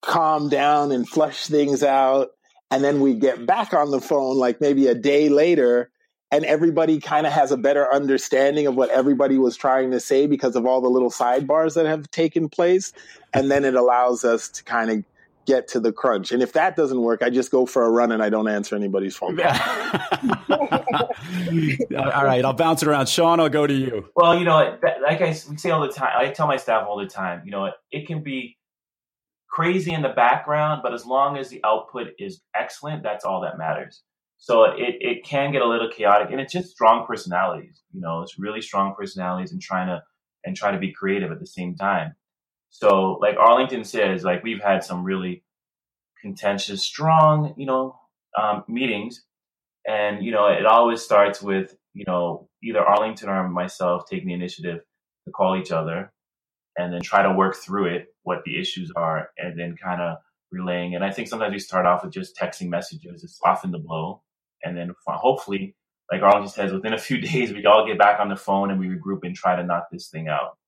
calm 0.02 0.48
down 0.48 0.92
and 0.92 1.08
flush 1.08 1.46
things 1.46 1.82
out. 1.82 2.30
And 2.70 2.84
then 2.84 3.00
we 3.00 3.14
get 3.14 3.46
back 3.46 3.74
on 3.74 3.90
the 3.90 4.00
phone, 4.00 4.36
like 4.36 4.60
maybe 4.60 4.86
a 4.86 4.94
day 4.94 5.28
later, 5.28 5.90
and 6.30 6.44
everybody 6.44 7.00
kind 7.00 7.26
of 7.26 7.32
has 7.32 7.50
a 7.50 7.56
better 7.56 7.92
understanding 7.92 8.66
of 8.66 8.76
what 8.76 8.90
everybody 8.90 9.38
was 9.38 9.56
trying 9.56 9.90
to 9.90 9.98
say 9.98 10.26
because 10.26 10.54
of 10.54 10.64
all 10.64 10.80
the 10.80 10.88
little 10.88 11.10
sidebars 11.10 11.74
that 11.74 11.86
have 11.86 12.08
taken 12.10 12.48
place. 12.48 12.92
And 13.34 13.50
then 13.50 13.64
it 13.64 13.74
allows 13.74 14.24
us 14.24 14.48
to 14.50 14.62
kind 14.62 14.90
of 14.90 15.04
get 15.46 15.66
to 15.66 15.80
the 15.80 15.92
crunch. 15.92 16.30
And 16.30 16.42
if 16.42 16.52
that 16.52 16.76
doesn't 16.76 17.00
work, 17.00 17.22
I 17.22 17.30
just 17.30 17.50
go 17.50 17.66
for 17.66 17.82
a 17.84 17.90
run 17.90 18.12
and 18.12 18.22
I 18.22 18.30
don't 18.30 18.46
answer 18.46 18.76
anybody's 18.76 19.16
phone. 19.16 19.40
All 19.40 19.48
right, 22.24 22.44
I'll 22.44 22.52
bounce 22.52 22.82
it 22.82 22.88
around. 22.88 23.08
Sean, 23.08 23.40
I'll 23.40 23.48
go 23.48 23.66
to 23.66 23.74
you. 23.74 24.08
Well, 24.14 24.38
you 24.38 24.44
know, 24.44 24.78
like 25.02 25.20
I 25.20 25.36
we 25.48 25.56
say 25.56 25.70
all 25.70 25.80
the 25.80 25.88
time, 25.88 26.12
I 26.16 26.28
tell 26.28 26.46
my 26.46 26.56
staff 26.56 26.86
all 26.86 26.96
the 26.98 27.06
time, 27.06 27.42
you 27.44 27.50
know, 27.50 27.72
it 27.90 28.06
can 28.06 28.22
be 28.22 28.56
crazy 29.50 29.92
in 29.92 30.02
the 30.02 30.10
background, 30.10 30.80
but 30.82 30.94
as 30.94 31.04
long 31.04 31.36
as 31.36 31.48
the 31.48 31.60
output 31.64 32.08
is 32.18 32.42
excellent, 32.54 33.02
that's 33.02 33.24
all 33.24 33.40
that 33.42 33.58
matters. 33.58 34.02
So 34.38 34.64
it, 34.64 34.96
it 35.00 35.24
can 35.24 35.52
get 35.52 35.62
a 35.62 35.68
little 35.68 35.90
chaotic 35.90 36.30
and 36.30 36.40
it's 36.40 36.52
just 36.52 36.70
strong 36.70 37.06
personalities, 37.06 37.82
you 37.92 38.00
know, 38.00 38.22
it's 38.22 38.38
really 38.38 38.62
strong 38.62 38.94
personalities 38.94 39.52
and 39.52 39.60
trying 39.60 39.88
to, 39.88 40.02
and 40.44 40.56
try 40.56 40.70
to 40.70 40.78
be 40.78 40.92
creative 40.92 41.30
at 41.30 41.40
the 41.40 41.46
same 41.46 41.74
time. 41.74 42.14
So 42.70 43.18
like 43.20 43.36
Arlington 43.36 43.84
says, 43.84 44.24
like 44.24 44.42
we've 44.42 44.62
had 44.62 44.82
some 44.84 45.04
really 45.04 45.44
contentious, 46.22 46.82
strong, 46.82 47.54
you 47.56 47.66
know, 47.66 47.98
um, 48.40 48.64
meetings. 48.68 49.24
And, 49.86 50.24
you 50.24 50.30
know, 50.32 50.46
it 50.46 50.66
always 50.66 51.02
starts 51.02 51.42
with, 51.42 51.74
you 51.94 52.04
know, 52.06 52.48
either 52.62 52.80
Arlington 52.80 53.28
or 53.28 53.48
myself 53.48 54.04
taking 54.08 54.28
the 54.28 54.34
initiative 54.34 54.80
to 55.26 55.32
call 55.32 55.56
each 55.56 55.72
other 55.72 56.12
and 56.78 56.92
then 56.92 57.00
try 57.02 57.22
to 57.22 57.32
work 57.32 57.56
through 57.56 57.86
it, 57.86 58.14
what 58.22 58.42
the 58.44 58.58
issues 58.58 58.90
are, 58.96 59.30
and 59.36 59.58
then 59.58 59.76
kind 59.82 60.00
of 60.00 60.18
relaying. 60.50 60.94
And 60.94 61.04
I 61.04 61.10
think 61.10 61.28
sometimes 61.28 61.52
we 61.52 61.58
start 61.58 61.86
off 61.86 62.04
with 62.04 62.12
just 62.12 62.36
texting 62.36 62.68
messages 62.68 63.22
to 63.22 63.28
soften 63.28 63.70
the 63.70 63.78
blow. 63.78 64.22
And 64.62 64.76
then 64.76 64.94
hopefully, 65.06 65.74
like 66.10 66.22
Arlington 66.22 66.52
says, 66.52 66.72
within 66.72 66.92
a 66.92 66.98
few 66.98 67.18
days, 67.20 67.52
we 67.52 67.66
all 67.66 67.86
get 67.86 67.98
back 67.98 68.20
on 68.20 68.28
the 68.28 68.36
phone 68.36 68.70
and 68.70 68.80
we 68.80 68.88
regroup 68.88 69.20
and 69.22 69.34
try 69.34 69.56
to 69.56 69.64
knock 69.64 69.88
this 69.90 70.08
thing 70.08 70.28
out. 70.28 70.58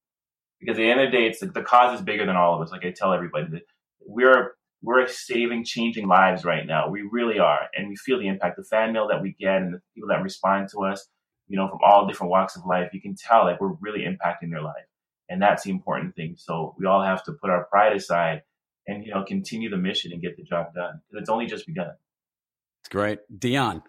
Because 0.60 0.76
at 0.76 0.82
the 0.82 0.90
end 0.90 1.00
of 1.00 1.10
the 1.10 1.16
day, 1.16 1.26
it's 1.26 1.40
the, 1.40 1.46
the 1.46 1.62
cause 1.62 1.98
is 1.98 2.04
bigger 2.04 2.24
than 2.24 2.36
all 2.36 2.54
of 2.54 2.60
us. 2.60 2.70
Like 2.70 2.84
I 2.84 2.92
tell 2.92 3.12
everybody 3.12 3.46
that 3.50 3.62
we're 4.00 4.52
we're 4.82 5.06
saving, 5.06 5.64
changing 5.64 6.08
lives 6.08 6.44
right 6.44 6.66
now. 6.66 6.88
We 6.88 7.02
really 7.02 7.38
are, 7.38 7.68
and 7.76 7.88
we 7.88 7.96
feel 7.96 8.18
the 8.18 8.26
impact. 8.26 8.56
The 8.56 8.64
fan 8.64 8.92
mail 8.92 9.08
that 9.08 9.22
we 9.22 9.34
get 9.38 9.62
and 9.62 9.74
the 9.74 9.80
people 9.94 10.08
that 10.08 10.22
respond 10.22 10.68
to 10.70 10.84
us, 10.84 11.06
you 11.48 11.56
know, 11.56 11.68
from 11.68 11.78
all 11.84 12.06
different 12.06 12.30
walks 12.30 12.56
of 12.56 12.66
life, 12.66 12.90
you 12.92 13.00
can 13.00 13.14
tell 13.14 13.44
like 13.44 13.60
we're 13.60 13.74
really 13.80 14.00
impacting 14.00 14.50
their 14.50 14.62
life, 14.62 14.84
and 15.28 15.40
that's 15.40 15.64
the 15.64 15.70
important 15.70 16.14
thing. 16.16 16.34
So 16.36 16.74
we 16.78 16.86
all 16.86 17.02
have 17.02 17.24
to 17.24 17.32
put 17.32 17.50
our 17.50 17.64
pride 17.64 17.96
aside 17.96 18.42
and 18.86 19.04
you 19.04 19.14
know 19.14 19.24
continue 19.24 19.70
the 19.70 19.76
mission 19.76 20.12
and 20.12 20.20
get 20.20 20.36
the 20.36 20.42
job 20.42 20.74
done 20.74 21.00
because 21.08 21.22
it's 21.22 21.30
only 21.30 21.46
just 21.46 21.66
begun. 21.66 21.92
It's 22.80 22.88
great, 22.88 23.20
Dion. 23.38 23.82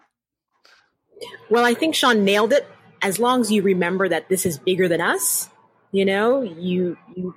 Well, 1.50 1.64
I 1.64 1.74
think 1.74 1.94
Sean 1.94 2.24
nailed 2.24 2.52
it. 2.52 2.66
As 3.02 3.18
long 3.18 3.40
as 3.40 3.50
you 3.52 3.62
remember 3.62 4.08
that 4.08 4.28
this 4.28 4.46
is 4.46 4.58
bigger 4.58 4.88
than 4.88 5.00
us, 5.00 5.50
you 5.92 6.04
know, 6.04 6.42
you 6.42 6.96
you 7.14 7.34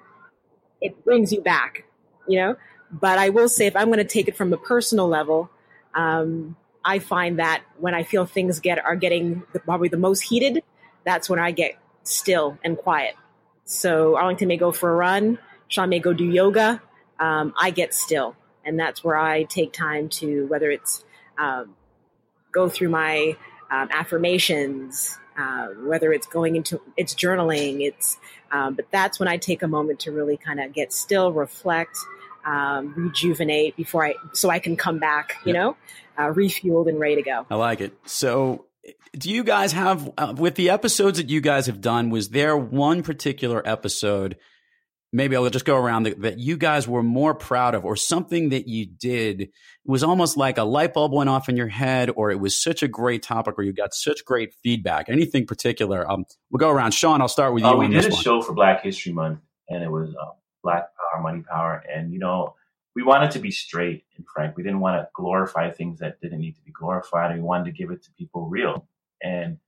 it 0.81 1.03
brings 1.03 1.31
you 1.31 1.41
back, 1.41 1.85
you 2.27 2.39
know. 2.39 2.55
But 2.91 3.17
I 3.17 3.29
will 3.29 3.49
say, 3.49 3.67
if 3.67 3.75
I'm 3.75 3.87
going 3.87 3.97
to 3.97 4.05
take 4.05 4.27
it 4.27 4.37
from 4.37 4.49
the 4.49 4.57
personal 4.57 5.07
level, 5.07 5.49
um, 5.93 6.55
I 6.85 6.99
find 6.99 7.39
that 7.39 7.63
when 7.79 7.93
I 7.93 8.03
feel 8.03 8.25
things 8.25 8.61
get 8.61 8.83
are 8.83 8.95
getting 8.95 9.43
the, 9.51 9.59
probably 9.59 9.89
the 9.89 9.97
most 9.97 10.21
heated, 10.21 10.63
that's 11.03 11.29
when 11.29 11.39
I 11.39 11.51
get 11.51 11.77
still 12.03 12.57
and 12.63 12.77
quiet. 12.77 13.15
So 13.67 14.15
Arlington 14.15 14.47
may 14.47 14.55
go 14.55 14.71
for 14.71 14.89
a 14.89 14.95
run, 14.95 15.37
Sean 15.67 15.89
may 15.89 15.99
go 15.99 16.13
do 16.13 16.23
yoga. 16.23 16.81
Um, 17.19 17.53
I 17.59 17.71
get 17.71 17.93
still, 17.93 18.35
and 18.63 18.79
that's 18.79 19.03
where 19.03 19.17
I 19.17 19.43
take 19.43 19.73
time 19.73 20.07
to 20.09 20.47
whether 20.47 20.71
it's 20.71 21.03
um, 21.37 21.75
go 22.51 22.69
through 22.69 22.89
my 22.89 23.35
um, 23.69 23.89
affirmations, 23.91 25.17
uh, 25.37 25.67
whether 25.83 26.13
it's 26.13 26.27
going 26.27 26.55
into 26.55 26.79
it's 26.95 27.13
journaling, 27.13 27.85
it's 27.85 28.17
um, 28.51 28.75
but 28.75 28.85
that's 28.89 29.19
when 29.19 29.27
I 29.27 29.35
take 29.35 29.61
a 29.63 29.67
moment 29.67 29.99
to 30.01 30.11
really 30.11 30.37
kind 30.37 30.61
of 30.61 30.71
get 30.71 30.93
still, 30.93 31.33
reflect, 31.33 31.97
um, 32.45 32.93
rejuvenate 32.95 33.75
before 33.75 34.05
I 34.05 34.13
so 34.31 34.49
I 34.49 34.59
can 34.59 34.77
come 34.77 34.99
back, 34.99 35.35
you 35.43 35.51
know, 35.51 35.75
uh, 36.17 36.27
refueled 36.27 36.87
and 36.87 36.99
ready 36.99 37.17
to 37.17 37.21
go. 37.21 37.45
I 37.49 37.55
like 37.55 37.81
it. 37.81 37.93
So, 38.05 38.63
do 39.17 39.29
you 39.29 39.43
guys 39.43 39.73
have 39.73 40.09
uh, 40.17 40.33
with 40.37 40.55
the 40.55 40.69
episodes 40.69 41.17
that 41.17 41.29
you 41.29 41.41
guys 41.41 41.65
have 41.67 41.81
done? 41.81 42.09
Was 42.09 42.29
there 42.29 42.57
one 42.57 43.03
particular 43.03 43.61
episode? 43.67 44.37
maybe 45.13 45.35
I'll 45.35 45.49
just 45.49 45.65
go 45.65 45.77
around 45.77 46.03
that, 46.03 46.21
that, 46.21 46.39
you 46.39 46.57
guys 46.57 46.87
were 46.87 47.03
more 47.03 47.33
proud 47.33 47.75
of, 47.75 47.85
or 47.85 47.95
something 47.95 48.49
that 48.49 48.67
you 48.67 48.85
did 48.85 49.49
was 49.85 50.03
almost 50.03 50.37
like 50.37 50.57
a 50.57 50.63
light 50.63 50.93
bulb 50.93 51.13
went 51.13 51.29
off 51.29 51.49
in 51.49 51.57
your 51.57 51.67
head, 51.67 52.09
or 52.15 52.31
it 52.31 52.39
was 52.39 52.61
such 52.61 52.83
a 52.83 52.87
great 52.87 53.23
topic, 53.23 53.55
or 53.57 53.63
you 53.63 53.73
got 53.73 53.93
such 53.93 54.25
great 54.25 54.53
feedback. 54.63 55.09
Anything 55.09 55.45
particular? 55.45 56.09
Um, 56.09 56.25
we'll 56.51 56.59
go 56.59 56.69
around. 56.69 56.93
Sean, 56.93 57.21
I'll 57.21 57.27
start 57.27 57.53
with 57.53 57.63
you. 57.63 57.69
Uh, 57.69 57.75
we 57.77 57.87
did 57.87 58.05
a 58.05 58.09
one. 58.09 58.21
show 58.21 58.41
for 58.41 58.53
Black 58.53 58.83
History 58.83 59.13
Month, 59.13 59.39
and 59.69 59.83
it 59.83 59.91
was 59.91 60.09
uh, 60.09 60.31
Black 60.63 60.89
Power, 61.13 61.21
Money 61.21 61.43
Power, 61.49 61.83
and 61.93 62.13
you 62.13 62.19
know. 62.19 62.55
We 62.97 63.03
wanted 63.03 63.29
to 63.29 63.39
be 63.39 63.51
straight 63.51 64.05
and 64.15 64.25
frank. 64.25 64.57
We 64.57 64.63
didn't 64.63 64.79
want 64.79 64.99
to 64.99 65.07
glorify 65.13 65.69
things 65.69 65.99
that 65.99 66.19
didn't 66.19 66.39
need 66.39 66.55
to 66.55 66.63
be 66.63 66.71
glorified. 66.71 67.35
We 67.35 67.43
wanted 67.43 67.65
to 67.65 67.71
give 67.71 67.91
it 67.91 68.01
to 68.01 68.09
people 68.17 68.49
real. 68.49 68.87
And 69.21 69.59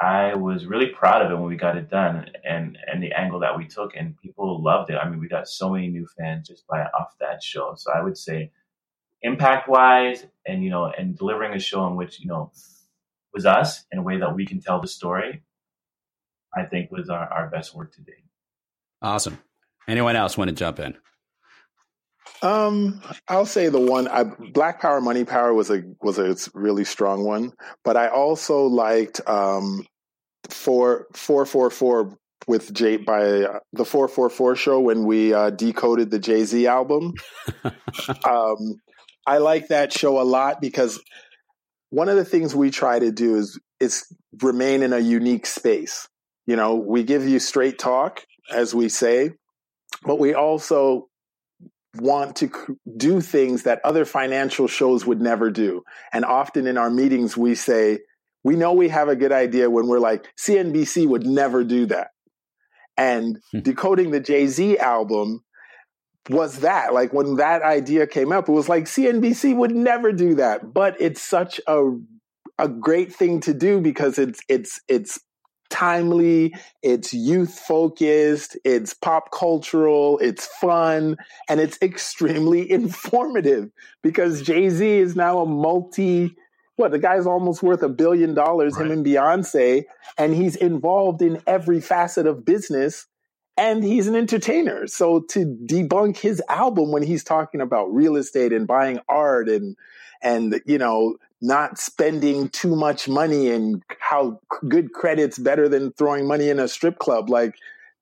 I 0.00 0.36
was 0.36 0.66
really 0.66 0.86
proud 0.86 1.20
of 1.20 1.32
it 1.32 1.34
when 1.34 1.48
we 1.48 1.56
got 1.56 1.76
it 1.76 1.90
done 1.90 2.30
and 2.48 2.78
and 2.86 3.02
the 3.02 3.10
angle 3.10 3.40
that 3.40 3.58
we 3.58 3.66
took 3.66 3.96
and 3.96 4.16
people 4.18 4.62
loved 4.62 4.88
it. 4.88 4.98
I 5.02 5.08
mean, 5.10 5.18
we 5.18 5.26
got 5.26 5.48
so 5.48 5.70
many 5.70 5.88
new 5.88 6.06
fans 6.16 6.46
just 6.46 6.64
by 6.68 6.82
off 6.82 7.16
that 7.18 7.42
show. 7.42 7.74
So 7.76 7.90
I 7.92 8.04
would 8.04 8.16
say 8.16 8.52
impact 9.22 9.68
wise 9.68 10.24
and 10.46 10.62
you 10.62 10.70
know 10.70 10.92
and 10.96 11.18
delivering 11.18 11.54
a 11.54 11.58
show 11.58 11.88
in 11.88 11.96
which, 11.96 12.20
you 12.20 12.28
know, 12.28 12.52
was 13.34 13.46
us 13.46 13.84
in 13.90 13.98
a 13.98 14.02
way 14.02 14.16
that 14.16 14.36
we 14.36 14.46
can 14.46 14.60
tell 14.60 14.80
the 14.80 14.86
story, 14.86 15.42
I 16.56 16.66
think 16.66 16.92
was 16.92 17.10
our, 17.10 17.26
our 17.32 17.50
best 17.50 17.74
work 17.74 17.92
to 17.94 18.00
date. 18.00 18.26
Awesome. 19.02 19.40
Anyone 19.88 20.14
else 20.14 20.38
want 20.38 20.50
to 20.50 20.54
jump 20.54 20.78
in? 20.78 20.96
Um, 22.42 23.02
I'll 23.28 23.46
say 23.46 23.68
the 23.68 23.80
one 23.80 24.08
I, 24.08 24.24
Black 24.24 24.80
Power, 24.80 25.00
Money 25.00 25.24
Power 25.24 25.52
was 25.52 25.70
a 25.70 25.82
was 26.00 26.18
a 26.18 26.36
really 26.54 26.84
strong 26.84 27.24
one, 27.24 27.52
but 27.84 27.96
I 27.96 28.08
also 28.08 28.64
liked 28.64 29.20
um, 29.28 29.86
four 30.48 31.06
four 31.12 31.44
four 31.44 31.70
four 31.70 32.16
with 32.46 32.72
Jay 32.72 32.96
by 32.96 33.42
uh, 33.42 33.58
the 33.72 33.84
four 33.84 34.08
four 34.08 34.30
four 34.30 34.56
show 34.56 34.80
when 34.80 35.04
we 35.04 35.34
uh, 35.34 35.50
decoded 35.50 36.10
the 36.10 36.18
Jay 36.18 36.44
Z 36.44 36.66
album. 36.66 37.12
um, 38.24 38.76
I 39.26 39.38
like 39.38 39.68
that 39.68 39.92
show 39.92 40.20
a 40.20 40.24
lot 40.24 40.60
because 40.60 41.00
one 41.90 42.08
of 42.08 42.16
the 42.16 42.24
things 42.24 42.54
we 42.54 42.70
try 42.70 42.98
to 42.98 43.12
do 43.12 43.36
is 43.36 43.60
is 43.80 44.04
remain 44.42 44.82
in 44.82 44.92
a 44.92 44.98
unique 44.98 45.46
space. 45.46 46.08
You 46.46 46.56
know, 46.56 46.76
we 46.76 47.04
give 47.04 47.28
you 47.28 47.38
straight 47.38 47.78
talk, 47.78 48.24
as 48.50 48.74
we 48.74 48.88
say, 48.88 49.32
but 50.04 50.18
we 50.18 50.34
also 50.34 51.09
want 51.96 52.36
to 52.36 52.78
do 52.96 53.20
things 53.20 53.64
that 53.64 53.80
other 53.84 54.04
financial 54.04 54.68
shows 54.68 55.04
would 55.04 55.20
never 55.20 55.50
do. 55.50 55.82
And 56.12 56.24
often 56.24 56.66
in 56.66 56.78
our 56.78 56.90
meetings, 56.90 57.36
we 57.36 57.54
say, 57.54 58.00
we 58.44 58.56
know 58.56 58.72
we 58.72 58.88
have 58.88 59.08
a 59.08 59.16
good 59.16 59.32
idea 59.32 59.68
when 59.68 59.86
we're 59.86 59.98
like, 59.98 60.26
CNBC 60.36 61.06
would 61.06 61.26
never 61.26 61.64
do 61.64 61.86
that. 61.86 62.08
And 62.96 63.38
hmm. 63.52 63.60
decoding 63.60 64.10
the 64.10 64.20
Jay 64.20 64.46
Z 64.46 64.78
album 64.78 65.42
was 66.28 66.60
that. 66.60 66.94
Like 66.94 67.12
when 67.12 67.36
that 67.36 67.62
idea 67.62 68.06
came 68.06 68.32
up, 68.32 68.48
it 68.48 68.52
was 68.52 68.68
like 68.68 68.84
CNBC 68.84 69.56
would 69.56 69.74
never 69.74 70.12
do 70.12 70.34
that. 70.36 70.72
But 70.72 71.00
it's 71.00 71.22
such 71.22 71.60
a 71.66 71.92
a 72.58 72.68
great 72.68 73.12
thing 73.12 73.40
to 73.40 73.54
do 73.54 73.80
because 73.80 74.18
it's 74.18 74.40
it's 74.48 74.80
it's 74.86 75.18
timely, 75.70 76.54
it's 76.82 77.14
youth 77.14 77.58
focused, 77.58 78.56
it's 78.64 78.92
pop 78.94 79.30
cultural, 79.30 80.18
it's 80.18 80.46
fun, 80.46 81.16
and 81.48 81.60
it's 81.60 81.78
extremely 81.80 82.70
informative 82.70 83.70
because 84.02 84.42
Jay 84.42 84.68
Z 84.68 84.86
is 84.86 85.16
now 85.16 85.40
a 85.40 85.46
multi 85.46 86.36
what 86.76 86.92
the 86.92 86.98
guy's 86.98 87.26
almost 87.26 87.62
worth 87.62 87.82
a 87.82 87.90
billion 87.90 88.32
dollars, 88.32 88.74
right. 88.74 88.86
him 88.86 88.92
and 88.92 89.04
Beyonce, 89.04 89.84
and 90.16 90.34
he's 90.34 90.56
involved 90.56 91.20
in 91.20 91.42
every 91.46 91.78
facet 91.78 92.26
of 92.26 92.42
business 92.42 93.06
and 93.60 93.84
he's 93.84 94.06
an 94.06 94.16
entertainer. 94.16 94.86
So 94.86 95.20
to 95.30 95.44
debunk 95.66 96.16
his 96.16 96.42
album 96.48 96.90
when 96.90 97.02
he's 97.02 97.22
talking 97.22 97.60
about 97.60 97.92
real 97.92 98.16
estate 98.16 98.54
and 98.54 98.66
buying 98.66 99.00
art 99.08 99.50
and 99.50 99.76
and 100.22 100.60
you 100.64 100.78
know 100.78 101.16
not 101.40 101.78
spending 101.78 102.48
too 102.50 102.76
much 102.76 103.08
money 103.08 103.50
and 103.50 103.82
how 103.98 104.40
good 104.68 104.92
credit's 104.92 105.38
better 105.38 105.68
than 105.68 105.92
throwing 105.92 106.26
money 106.26 106.48
in 106.48 106.58
a 106.58 106.68
strip 106.68 106.98
club. 106.98 107.30
Like 107.30 107.54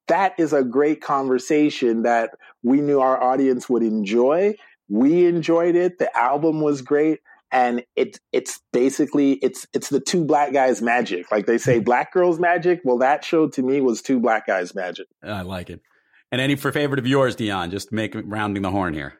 that 0.09 0.35
is 0.39 0.53
a 0.53 0.65
great 0.65 1.01
conversation 1.01 2.03
that 2.03 2.31
we 2.63 2.81
knew 2.81 3.01
our 3.01 3.23
audience 3.23 3.69
would 3.69 3.83
enjoy. 3.83 4.55
We 4.89 5.27
enjoyed 5.27 5.77
it. 5.77 5.99
The 5.99 6.17
album 6.19 6.61
was 6.61 6.83
great. 6.83 7.21
And 7.51 7.83
it 7.97 8.19
it's 8.33 8.61
basically 8.73 9.35
it's 9.35 9.67
it's 9.73 9.89
the 9.89 10.01
two 10.01 10.25
black 10.25 10.53
guys 10.53 10.83
magic. 10.83 11.31
Like 11.33 11.47
they 11.47 11.57
say 11.57 11.77
mm-hmm. 11.77 11.85
black 11.85 12.13
girls 12.13 12.39
magic. 12.39 12.81
Well 12.85 12.99
that 12.99 13.25
show 13.25 13.49
to 13.49 13.63
me 13.63 13.81
was 13.81 14.03
two 14.03 14.21
black 14.21 14.47
guys 14.47 14.75
magic. 14.75 15.07
I 15.23 15.43
like 15.43 15.71
it. 15.71 15.81
And 16.31 16.43
any 16.43 16.57
for 16.57 16.73
favorite 16.73 16.99
of 16.99 17.07
yours 17.07 17.37
dion 17.37 17.71
just 17.71 17.91
make 17.91 18.15
rounding 18.15 18.63
the 18.63 18.71
horn 18.71 18.93
here. 18.93 19.15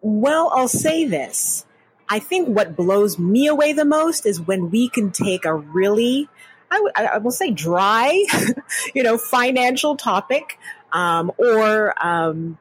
Well 0.00 0.50
i'll 0.54 0.68
say 0.68 1.04
this 1.06 1.66
i 2.08 2.18
think 2.18 2.48
what 2.48 2.76
blows 2.76 3.18
me 3.18 3.46
away 3.46 3.72
the 3.72 3.84
most 3.84 4.26
is 4.26 4.40
when 4.40 4.70
we 4.70 4.88
can 4.88 5.10
take 5.10 5.44
a 5.44 5.54
really 5.54 6.28
I, 6.70 6.76
w- 6.76 6.92
I 6.96 7.18
will 7.18 7.30
say 7.30 7.50
dry 7.50 8.24
you 8.94 9.02
know 9.02 9.18
financial 9.18 9.96
topic 9.96 10.58
um, 10.92 11.32
or 11.38 11.94
um, 12.04 12.58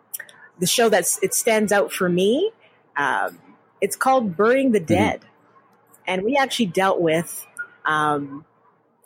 the 0.59 0.67
show 0.67 0.89
that's 0.89 1.21
it 1.23 1.33
stands 1.33 1.71
out 1.71 1.91
for 1.91 2.09
me 2.09 2.51
um, 2.95 3.37
it's 3.83 3.97
called 3.97 4.37
Burying 4.37 4.71
the 4.71 4.79
mm-hmm. 4.79 4.85
Dead. 4.85 5.19
Mm-hmm. 5.19 5.27
And 6.07 6.23
we 6.23 6.37
actually 6.37 6.67
dealt 6.67 7.01
with 7.01 7.45
um, 7.85 8.45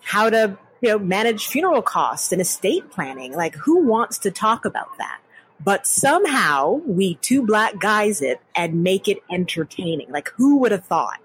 how 0.01 0.29
to 0.29 0.57
you 0.81 0.89
know 0.89 0.99
manage 0.99 1.47
funeral 1.47 1.81
costs 1.81 2.31
and 2.31 2.41
estate 2.41 2.89
planning. 2.91 3.33
Like 3.33 3.55
who 3.55 3.85
wants 3.85 4.19
to 4.19 4.31
talk 4.31 4.65
about 4.65 4.97
that? 4.97 5.19
But 5.63 5.87
somehow 5.87 6.81
we 6.85 7.15
two 7.15 7.45
black 7.45 7.79
guys 7.79 8.21
it 8.21 8.39
and 8.55 8.83
make 8.83 9.07
it 9.07 9.23
entertaining. 9.31 10.11
Like 10.11 10.29
who 10.37 10.57
would 10.59 10.71
have 10.71 10.85
thought? 10.85 11.19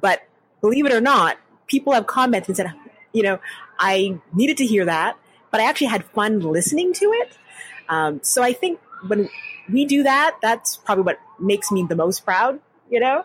But 0.00 0.22
believe 0.60 0.86
it 0.86 0.92
or 0.92 1.00
not, 1.00 1.38
people 1.66 1.92
have 1.92 2.06
commented 2.06 2.48
and 2.50 2.56
said, 2.56 2.72
you 3.12 3.22
know, 3.22 3.38
I 3.78 4.18
needed 4.32 4.56
to 4.58 4.66
hear 4.66 4.84
that, 4.84 5.16
but 5.50 5.60
I 5.60 5.64
actually 5.64 5.88
had 5.88 6.04
fun 6.04 6.40
listening 6.40 6.92
to 6.94 7.06
it. 7.06 7.36
Um, 7.88 8.20
so 8.22 8.42
I 8.42 8.52
think 8.52 8.80
when 9.06 9.28
we 9.70 9.84
do 9.84 10.02
that, 10.04 10.38
that's 10.40 10.76
probably 10.76 11.04
what 11.04 11.18
makes 11.38 11.70
me 11.70 11.84
the 11.84 11.96
most 11.96 12.24
proud 12.24 12.60
you 12.90 13.00
know, 13.00 13.24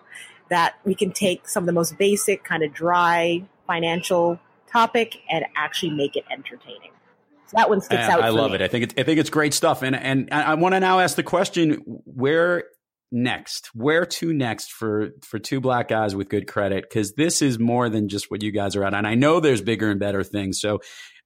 that 0.50 0.76
we 0.84 0.96
can 0.96 1.12
take 1.12 1.48
some 1.48 1.64
of 1.64 1.68
the 1.68 1.74
most 1.74 1.98
basic, 1.98 2.44
kind 2.44 2.64
of 2.64 2.74
dry 2.74 3.44
financial 3.68 4.40
topic 4.72 5.22
and 5.30 5.46
actually 5.56 5.92
make 5.92 6.16
it 6.16 6.26
entertaining. 6.32 6.92
So 7.50 7.58
that 7.58 7.70
one 7.70 7.82
sticks 7.82 8.08
I, 8.08 8.12
out. 8.12 8.22
I 8.22 8.30
love 8.30 8.52
me. 8.52 8.56
it. 8.56 8.62
I 8.62 8.68
think 8.68 8.84
it's, 8.84 8.94
I 8.98 9.04
think 9.04 9.20
it's 9.20 9.30
great 9.30 9.54
stuff. 9.54 9.82
And 9.82 9.96
and 9.96 10.30
I 10.32 10.54
want 10.54 10.76
to 10.76 10.80
now 10.80 11.00
ask 11.00 11.16
the 11.16 11.24
question: 11.24 11.82
Where 12.06 12.66
next? 13.12 13.72
Where 13.74 14.06
to 14.06 14.34
next 14.34 14.72
for 14.72 15.10
for 15.24 15.40
two 15.40 15.60
black 15.60 15.88
guys 15.88 16.16
with 16.16 16.30
good 16.30 16.48
credit? 16.48 16.86
Because 16.88 17.14
this 17.14 17.42
is 17.42 17.58
more 17.58 17.90
than 17.90 18.08
just 18.08 18.30
what 18.30 18.44
you 18.44 18.52
guys 18.52 18.76
are 18.76 18.84
at. 18.84 18.94
And 18.94 19.08
I 19.08 19.16
know 19.16 19.40
there's 19.40 19.62
bigger 19.62 19.90
and 19.90 20.00
better 20.00 20.24
things. 20.24 20.62
So 20.62 20.80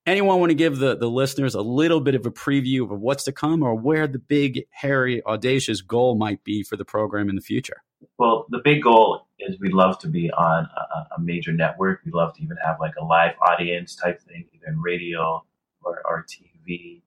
anyone 0.06 0.40
want 0.40 0.52
to 0.52 0.56
give 0.56 0.78
the, 0.78 0.96
the 0.96 1.10
listeners 1.10 1.56
a 1.56 1.62
little 1.62 2.00
bit 2.00 2.16
of 2.16 2.26
a 2.26 2.32
preview 2.32 2.90
of 2.92 3.00
what's 3.00 3.26
to 3.26 3.32
come 3.32 3.64
or 3.64 3.76
where 3.76 4.08
the 4.08 4.20
big, 4.20 4.64
hairy, 4.72 5.24
audacious 5.26 5.82
goal 5.82 6.16
might 6.16 6.44
be 6.44 6.64
for 6.64 6.78
the 6.78 6.86
program 6.86 7.30
in 7.30 7.36
the 7.36 7.42
future? 7.42 7.84
Well, 8.18 8.46
the 8.50 8.60
big 8.64 8.84
goal 8.84 9.28
is 9.40 9.60
we'd 9.60 9.74
love 9.74 9.98
to 10.00 10.08
be 10.08 10.30
on 10.32 10.68
a, 10.76 11.16
a 11.18 11.22
major 11.22 11.52
network. 11.52 12.02
We'd 12.06 12.14
love 12.14 12.34
to 12.36 12.44
even 12.44 12.58
have 12.64 12.80
like 12.80 12.94
a 13.00 13.04
live 13.04 13.32
audience 13.42 13.96
type 13.96 14.22
thing, 14.22 14.46
either 14.54 14.68
in 14.68 14.80
radio 14.82 15.44
or, 15.86 16.02
or 16.06 16.26
TV. 16.26 17.02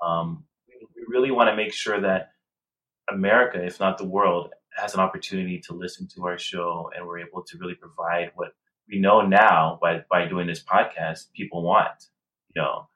Um, 0.00 0.44
we, 0.68 0.86
we 0.94 1.02
really 1.08 1.30
want 1.30 1.48
to 1.50 1.56
make 1.56 1.72
sure 1.72 2.00
that 2.00 2.32
America, 3.10 3.64
if 3.64 3.80
not 3.80 3.98
the 3.98 4.06
world, 4.06 4.50
has 4.76 4.94
an 4.94 5.00
opportunity 5.00 5.60
to 5.60 5.72
listen 5.72 6.08
to 6.08 6.26
our 6.26 6.38
show 6.38 6.90
and 6.96 7.06
we're 7.06 7.20
able 7.20 7.42
to 7.42 7.58
really 7.58 7.74
provide 7.74 8.32
what 8.34 8.54
we 8.88 8.98
know 8.98 9.20
now 9.22 9.78
by, 9.80 10.04
by 10.10 10.26
doing 10.26 10.46
this 10.46 10.62
podcast 10.62 11.32
people 11.34 11.62
want 11.62 12.08
you 12.54 12.62
know. 12.62 12.88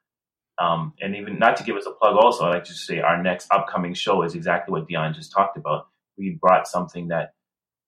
Um, 0.57 0.93
and 0.99 1.15
even 1.15 1.39
not 1.39 1.55
to 1.57 1.63
give 1.63 1.77
us 1.77 1.85
a 1.85 1.91
plug, 1.91 2.17
also, 2.17 2.45
I'd 2.45 2.55
like 2.55 2.63
to 2.65 2.73
say 2.73 2.99
our 2.99 3.21
next 3.21 3.47
upcoming 3.49 3.93
show 3.93 4.23
is 4.23 4.35
exactly 4.35 4.73
what 4.73 4.87
Dion 4.87 5.13
just 5.13 5.31
talked 5.31 5.57
about. 5.57 5.87
We 6.17 6.31
brought 6.31 6.67
something 6.67 7.07
that 7.09 7.33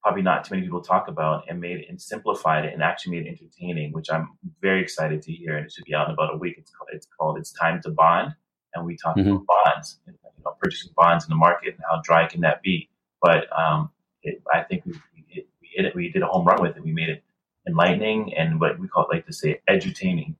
probably 0.01 0.21
not 0.21 0.43
too 0.43 0.55
many 0.55 0.65
people 0.65 0.81
talk 0.81 1.07
about 1.07 1.43
and 1.47 1.59
made 1.59 1.85
and 1.87 2.01
simplified 2.01 2.65
it 2.65 2.73
and 2.73 2.81
actually 2.81 3.17
made 3.17 3.27
it 3.27 3.39
entertaining, 3.39 3.91
which 3.93 4.07
I'm 4.11 4.29
very 4.61 4.81
excited 4.81 5.21
to 5.23 5.31
hear. 5.31 5.57
And 5.57 5.65
it 5.65 5.71
should 5.71 5.85
be 5.85 5.93
out 5.93 6.07
in 6.07 6.13
about 6.13 6.33
a 6.33 6.37
week. 6.37 6.55
It's 6.57 6.71
called, 6.71 6.89
it's 6.91 7.07
called 7.17 7.37
It's 7.37 7.51
Time 7.51 7.81
to 7.83 7.91
Bond. 7.91 8.33
And 8.73 8.85
we 8.85 8.97
talk 8.97 9.17
mm-hmm. 9.17 9.29
about 9.29 9.45
bonds, 9.65 9.99
and, 10.07 10.15
you 10.23 10.43
know, 10.43 10.53
purchasing 10.59 10.93
bonds 10.95 11.25
in 11.25 11.29
the 11.29 11.35
market 11.35 11.75
and 11.75 11.83
how 11.89 12.01
dry 12.03 12.25
can 12.25 12.41
that 12.41 12.61
be. 12.61 12.89
But 13.21 13.45
um, 13.57 13.91
it, 14.23 14.41
I 14.51 14.63
think 14.63 14.85
we, 14.85 14.93
hit, 15.27 15.47
we 15.61 15.69
hit 15.75 15.85
it. 15.85 15.95
We 15.95 16.09
did 16.09 16.23
a 16.23 16.27
home 16.27 16.45
run 16.45 16.61
with 16.61 16.77
it. 16.77 16.83
We 16.83 16.93
made 16.93 17.09
it 17.09 17.23
enlightening 17.67 18.33
and 18.33 18.59
what 18.59 18.79
we 18.79 18.87
call 18.87 19.03
it, 19.09 19.13
like 19.13 19.25
to 19.27 19.33
say, 19.33 19.61
edutaining. 19.69 20.35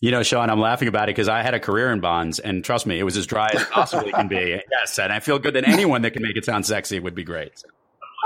You 0.00 0.10
know, 0.10 0.22
Sean, 0.22 0.50
I'm 0.50 0.60
laughing 0.60 0.88
about 0.88 1.08
it 1.08 1.14
because 1.14 1.28
I 1.28 1.42
had 1.42 1.54
a 1.54 1.60
career 1.60 1.90
in 1.90 2.00
bonds, 2.00 2.38
and 2.38 2.64
trust 2.64 2.86
me, 2.86 2.98
it 2.98 3.04
was 3.04 3.16
as 3.16 3.26
dry 3.26 3.48
as 3.54 3.64
possibly 3.64 4.12
can 4.12 4.28
be. 4.28 4.60
Yes, 4.70 4.98
and 4.98 5.12
I 5.12 5.20
feel 5.20 5.38
good 5.38 5.54
that 5.54 5.66
anyone 5.66 6.02
that 6.02 6.10
can 6.10 6.22
make 6.22 6.36
it 6.36 6.44
sound 6.44 6.66
sexy 6.66 6.98
would 6.98 7.14
be 7.14 7.24
great. 7.24 7.62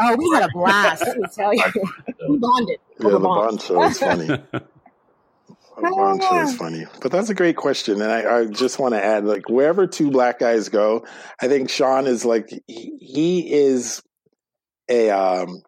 Oh, 0.01 0.17
we 0.17 0.31
had 0.35 0.49
a 0.49 0.53
blast! 0.53 1.07
Let 1.07 1.19
me 1.19 1.27
tell 1.35 1.55
you, 1.55 1.65
we 2.29 2.39
bonded. 2.39 2.79
Yeah, 3.01 3.11
the 3.11 3.21
bond 3.21 3.63
show 3.63 3.83
is 3.85 3.99
funny. 3.99 4.27
the 4.53 4.63
bond 5.77 6.23
show 6.23 6.43
is 6.43 6.57
funny, 6.57 6.87
but 7.01 7.13
that's 7.13 7.31
a 7.31 7.35
great 7.35 7.57
question, 7.57 8.01
and 8.01 8.11
I, 8.11 8.41
I 8.41 8.47
just 8.47 8.79
want 8.79 8.95
to 8.95 9.05
add, 9.05 9.25
like, 9.25 9.49
wherever 9.49 9.87
two 9.87 10.11
black 10.11 10.39
guys 10.39 10.69
go, 10.69 11.07
I 11.41 11.49
think 11.49 11.71
Sean 11.71 12.07
is 12.07 12.25
like 12.25 12.49
he, 12.67 12.97
he 13.01 13.53
is 13.53 14.03
a 14.89 15.11
um, 15.11 15.63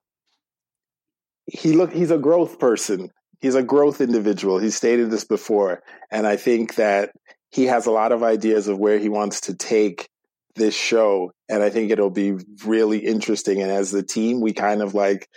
he 1.47 1.73
look 1.73 1.93
he's 1.93 2.11
a 2.11 2.19
growth 2.19 2.59
person 2.59 3.11
he's 3.41 3.55
a 3.55 3.63
growth 3.63 4.01
individual. 4.01 4.59
He 4.59 4.71
stated 4.71 5.11
this 5.11 5.25
before, 5.25 5.83
and 6.11 6.27
I 6.27 6.37
think 6.37 6.77
that 6.77 7.11
he 7.51 7.65
has 7.67 7.87
a 7.87 7.91
lot 7.91 8.13
of 8.13 8.23
ideas 8.23 8.69
of 8.69 8.79
where 8.79 8.99
he 8.99 9.09
wants 9.09 9.43
to 9.43 9.55
take 9.55 10.09
this 10.55 10.75
show, 10.75 11.33
and 11.49 11.63
I 11.63 11.71
think 11.71 11.91
it'll 11.91 12.11
be 12.11 12.39
really 12.65 12.99
interesting. 12.99 13.63
And 13.63 13.71
as 13.71 13.91
the 13.91 14.03
team, 14.03 14.41
we 14.41 14.53
kind 14.53 14.83
of 14.83 14.95
like, 14.95 15.29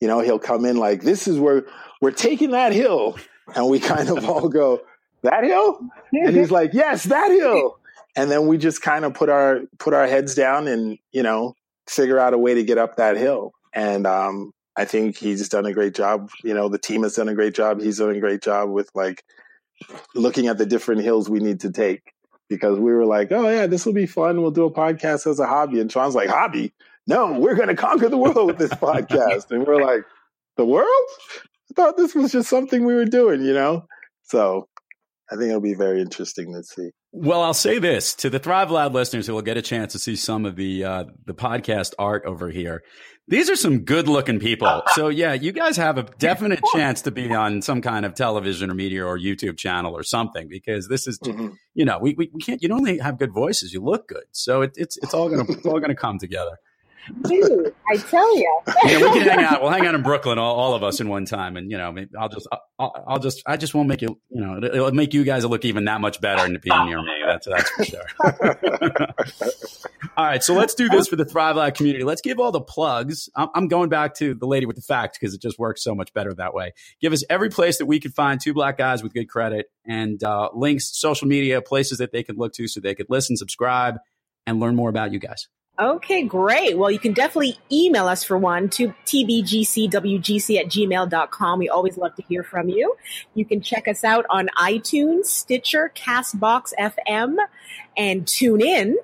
you 0.00 0.08
know, 0.08 0.20
he'll 0.20 0.38
come 0.38 0.64
in 0.64 0.76
like, 0.76 1.02
"This 1.02 1.28
is 1.28 1.38
where 1.38 1.64
we're 2.00 2.10
taking 2.10 2.50
that 2.52 2.72
hill," 2.72 3.16
and 3.54 3.68
we 3.68 3.80
kind 3.80 4.08
of 4.08 4.28
all 4.28 4.48
go, 4.48 4.80
"That 5.22 5.44
hill," 5.44 5.80
and 6.12 6.36
he's 6.36 6.50
like, 6.50 6.74
"Yes, 6.74 7.04
that 7.04 7.30
hill," 7.30 7.78
and 8.16 8.30
then 8.30 8.46
we 8.46 8.58
just 8.58 8.82
kind 8.82 9.04
of 9.04 9.14
put 9.14 9.28
our 9.28 9.60
put 9.78 9.94
our 9.94 10.06
heads 10.06 10.34
down 10.34 10.68
and 10.68 10.98
you 11.12 11.22
know 11.22 11.54
figure 11.88 12.18
out 12.18 12.34
a 12.34 12.38
way 12.38 12.54
to 12.54 12.64
get 12.64 12.78
up 12.78 12.96
that 12.96 13.16
hill. 13.16 13.52
And 13.72 14.06
um, 14.06 14.52
I 14.76 14.84
think 14.84 15.16
he's 15.16 15.48
done 15.48 15.66
a 15.66 15.72
great 15.72 15.94
job. 15.94 16.30
You 16.42 16.54
know, 16.54 16.68
the 16.68 16.78
team 16.78 17.02
has 17.02 17.14
done 17.14 17.28
a 17.28 17.34
great 17.34 17.54
job. 17.54 17.80
He's 17.80 17.98
done 17.98 18.10
a 18.10 18.20
great 18.20 18.42
job 18.42 18.70
with 18.70 18.90
like 18.94 19.22
looking 20.14 20.48
at 20.48 20.58
the 20.58 20.66
different 20.66 21.02
hills 21.02 21.28
we 21.28 21.40
need 21.40 21.60
to 21.60 21.70
take 21.70 22.12
because 22.48 22.78
we 22.78 22.92
were 22.92 23.06
like, 23.06 23.32
oh 23.32 23.48
yeah, 23.48 23.66
this 23.66 23.86
will 23.86 23.92
be 23.92 24.06
fun. 24.06 24.40
We'll 24.40 24.50
do 24.50 24.64
a 24.64 24.72
podcast 24.72 25.26
as 25.26 25.40
a 25.40 25.46
hobby. 25.46 25.80
And 25.80 25.90
Sean's 25.90 26.14
like, 26.14 26.28
hobby? 26.28 26.72
No, 27.06 27.38
we're 27.38 27.54
going 27.54 27.68
to 27.68 27.76
conquer 27.76 28.08
the 28.08 28.16
world 28.16 28.46
with 28.46 28.58
this 28.58 28.70
podcast. 28.72 29.50
and 29.50 29.66
we're 29.66 29.82
like, 29.82 30.02
the 30.56 30.64
world? 30.64 30.86
I 31.70 31.74
thought 31.74 31.96
this 31.96 32.14
was 32.14 32.32
just 32.32 32.48
something 32.48 32.84
we 32.84 32.94
were 32.94 33.04
doing, 33.04 33.42
you 33.42 33.52
know? 33.52 33.86
So 34.24 34.68
I 35.30 35.36
think 35.36 35.48
it'll 35.48 35.60
be 35.60 35.74
very 35.74 36.00
interesting 36.00 36.52
to 36.52 36.62
see. 36.62 36.90
Well, 37.12 37.42
I'll 37.42 37.54
say 37.54 37.78
this 37.78 38.14
to 38.16 38.30
the 38.30 38.38
Thrive 38.38 38.70
Loud 38.70 38.92
listeners 38.92 39.26
who 39.26 39.34
will 39.34 39.42
get 39.42 39.56
a 39.56 39.62
chance 39.62 39.92
to 39.92 39.98
see 39.98 40.16
some 40.16 40.44
of 40.44 40.56
the 40.56 40.84
uh, 40.84 41.04
the 41.24 41.34
podcast 41.34 41.94
art 41.98 42.24
over 42.26 42.50
here. 42.50 42.82
These 43.28 43.50
are 43.50 43.56
some 43.56 43.80
good 43.80 44.08
looking 44.08 44.38
people. 44.38 44.82
So 44.96 45.08
yeah, 45.08 45.34
you 45.34 45.52
guys 45.52 45.76
have 45.76 45.98
a 45.98 46.04
definite 46.04 46.60
chance 46.72 47.02
to 47.02 47.10
be 47.10 47.30
on 47.34 47.60
some 47.60 47.82
kind 47.82 48.06
of 48.06 48.14
television 48.14 48.70
or 48.70 48.74
media 48.74 49.04
or 49.04 49.18
YouTube 49.18 49.58
channel 49.58 49.94
or 49.94 50.02
something 50.02 50.48
because 50.48 50.88
this 50.88 51.06
is, 51.06 51.18
mm-hmm. 51.18 51.48
you 51.74 51.84
know, 51.84 51.98
we, 51.98 52.14
we, 52.14 52.30
we 52.32 52.40
can't, 52.40 52.62
you 52.62 52.68
don't 52.68 52.78
only 52.78 52.98
have 52.98 53.18
good 53.18 53.32
voices, 53.32 53.74
you 53.74 53.82
look 53.82 54.08
good. 54.08 54.24
So 54.32 54.62
it, 54.62 54.72
it's, 54.76 54.96
it's 54.98 55.12
all 55.12 55.28
going 55.28 55.44
to, 55.46 55.52
it's 55.52 55.66
all 55.66 55.80
going 55.80 55.90
to 55.90 55.94
come 55.94 56.18
together. 56.18 56.56
Dude, 57.22 57.74
I 57.88 57.96
tell 57.96 58.36
you. 58.36 58.60
yeah, 58.84 59.02
we 59.02 59.10
can 59.10 59.22
hang 59.22 59.44
out. 59.44 59.62
We'll 59.62 59.70
hang 59.70 59.86
out 59.86 59.94
in 59.94 60.02
Brooklyn, 60.02 60.38
all, 60.38 60.56
all 60.56 60.74
of 60.74 60.82
us 60.82 61.00
in 61.00 61.08
one 61.08 61.24
time, 61.24 61.56
and 61.56 61.70
you 61.70 61.78
know, 61.78 61.94
I'll 62.18 62.28
just, 62.28 62.48
I'll, 62.78 63.04
I'll, 63.06 63.18
just, 63.18 63.42
I 63.46 63.56
just 63.56 63.74
won't 63.74 63.88
make 63.88 64.02
you, 64.02 64.18
you 64.30 64.40
know, 64.40 64.58
it'll 64.58 64.92
make 64.92 65.14
you 65.14 65.24
guys 65.24 65.44
look 65.44 65.64
even 65.64 65.84
that 65.84 66.00
much 66.00 66.20
better 66.20 66.44
in 66.44 66.58
being 66.62 66.86
near 66.86 67.00
me. 67.00 67.12
That's 67.24 67.46
that's 67.46 67.70
for 67.70 67.84
sure. 67.84 68.06
all 70.16 70.24
right, 70.24 70.42
so 70.42 70.54
let's 70.54 70.74
do 70.74 70.88
this 70.88 71.08
for 71.08 71.16
the 71.16 71.24
Thrive 71.24 71.56
Loud 71.56 71.74
community. 71.74 72.04
Let's 72.04 72.22
give 72.22 72.40
all 72.40 72.52
the 72.52 72.60
plugs. 72.60 73.28
I'm, 73.36 73.48
I'm 73.54 73.68
going 73.68 73.88
back 73.88 74.14
to 74.16 74.34
the 74.34 74.46
lady 74.46 74.66
with 74.66 74.76
the 74.76 74.82
fact 74.82 75.18
because 75.20 75.34
it 75.34 75.40
just 75.40 75.58
works 75.58 75.82
so 75.82 75.94
much 75.94 76.12
better 76.12 76.34
that 76.34 76.54
way. 76.54 76.72
Give 77.00 77.12
us 77.12 77.24
every 77.30 77.50
place 77.50 77.78
that 77.78 77.86
we 77.86 78.00
could 78.00 78.14
find 78.14 78.40
two 78.40 78.52
black 78.54 78.78
guys 78.78 79.02
with 79.02 79.14
good 79.14 79.28
credit 79.28 79.66
and 79.86 80.22
uh, 80.24 80.50
links, 80.54 80.90
social 80.96 81.28
media, 81.28 81.62
places 81.62 81.98
that 81.98 82.12
they 82.12 82.22
could 82.22 82.38
look 82.38 82.52
to 82.54 82.66
so 82.68 82.80
they 82.80 82.94
could 82.94 83.06
listen, 83.08 83.36
subscribe, 83.36 83.96
and 84.46 84.60
learn 84.60 84.76
more 84.76 84.88
about 84.88 85.12
you 85.12 85.18
guys. 85.18 85.48
Okay, 85.78 86.22
great. 86.22 86.78
Well, 86.78 86.90
you 86.90 86.98
can 86.98 87.12
definitely 87.12 87.58
email 87.70 88.08
us 88.08 88.24
for 88.24 88.38
one 88.38 88.70
to 88.70 88.94
tbgcwgc 89.04 90.58
at 90.58 90.66
gmail.com. 90.66 91.58
We 91.58 91.68
always 91.68 91.98
love 91.98 92.14
to 92.14 92.22
hear 92.22 92.42
from 92.42 92.70
you. 92.70 92.96
You 93.34 93.44
can 93.44 93.60
check 93.60 93.86
us 93.86 94.02
out 94.02 94.24
on 94.30 94.48
iTunes, 94.58 95.26
Stitcher, 95.26 95.92
Castbox 95.94 96.72
FM, 96.78 97.36
and 97.94 98.26
tune 98.26 98.62
in. 98.62 98.96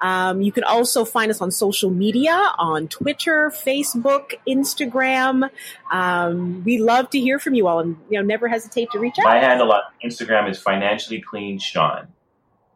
Um, 0.00 0.40
you 0.40 0.50
can 0.50 0.64
also 0.64 1.04
find 1.04 1.30
us 1.30 1.42
on 1.42 1.50
social 1.50 1.90
media 1.90 2.52
on 2.58 2.88
Twitter, 2.88 3.50
Facebook, 3.50 4.32
Instagram. 4.48 5.50
Um, 5.90 6.64
we 6.64 6.78
love 6.78 7.10
to 7.10 7.20
hear 7.20 7.38
from 7.38 7.54
you 7.54 7.68
all, 7.68 7.80
and 7.80 7.96
you 8.08 8.18
know, 8.18 8.24
never 8.24 8.48
hesitate 8.48 8.90
to 8.92 8.98
reach 8.98 9.18
out. 9.18 9.24
My 9.24 9.38
handle 9.38 9.70
on 9.72 9.82
Instagram 10.04 10.50
is 10.50 10.58
financially 10.58 11.20
clean 11.20 11.58
Sean. 11.58 12.08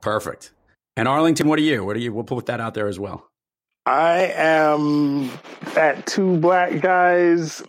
Perfect. 0.01 0.53
And 0.97 1.09
Arlington, 1.09 1.49
what 1.49 1.59
are 1.59 1.63
you? 1.63 1.85
What 1.85 1.97
are 1.97 2.01
you? 2.01 2.13
We'll 2.13 2.25
put 2.25 2.47
that 2.47 2.61
out 2.61 2.75
there 2.75 2.89
as 2.89 2.99
well. 2.99 3.29
I 3.87 4.33
am 4.35 5.31
at 5.77 6.07
two 6.07 6.37
black 6.39 6.81
guys 6.81 7.63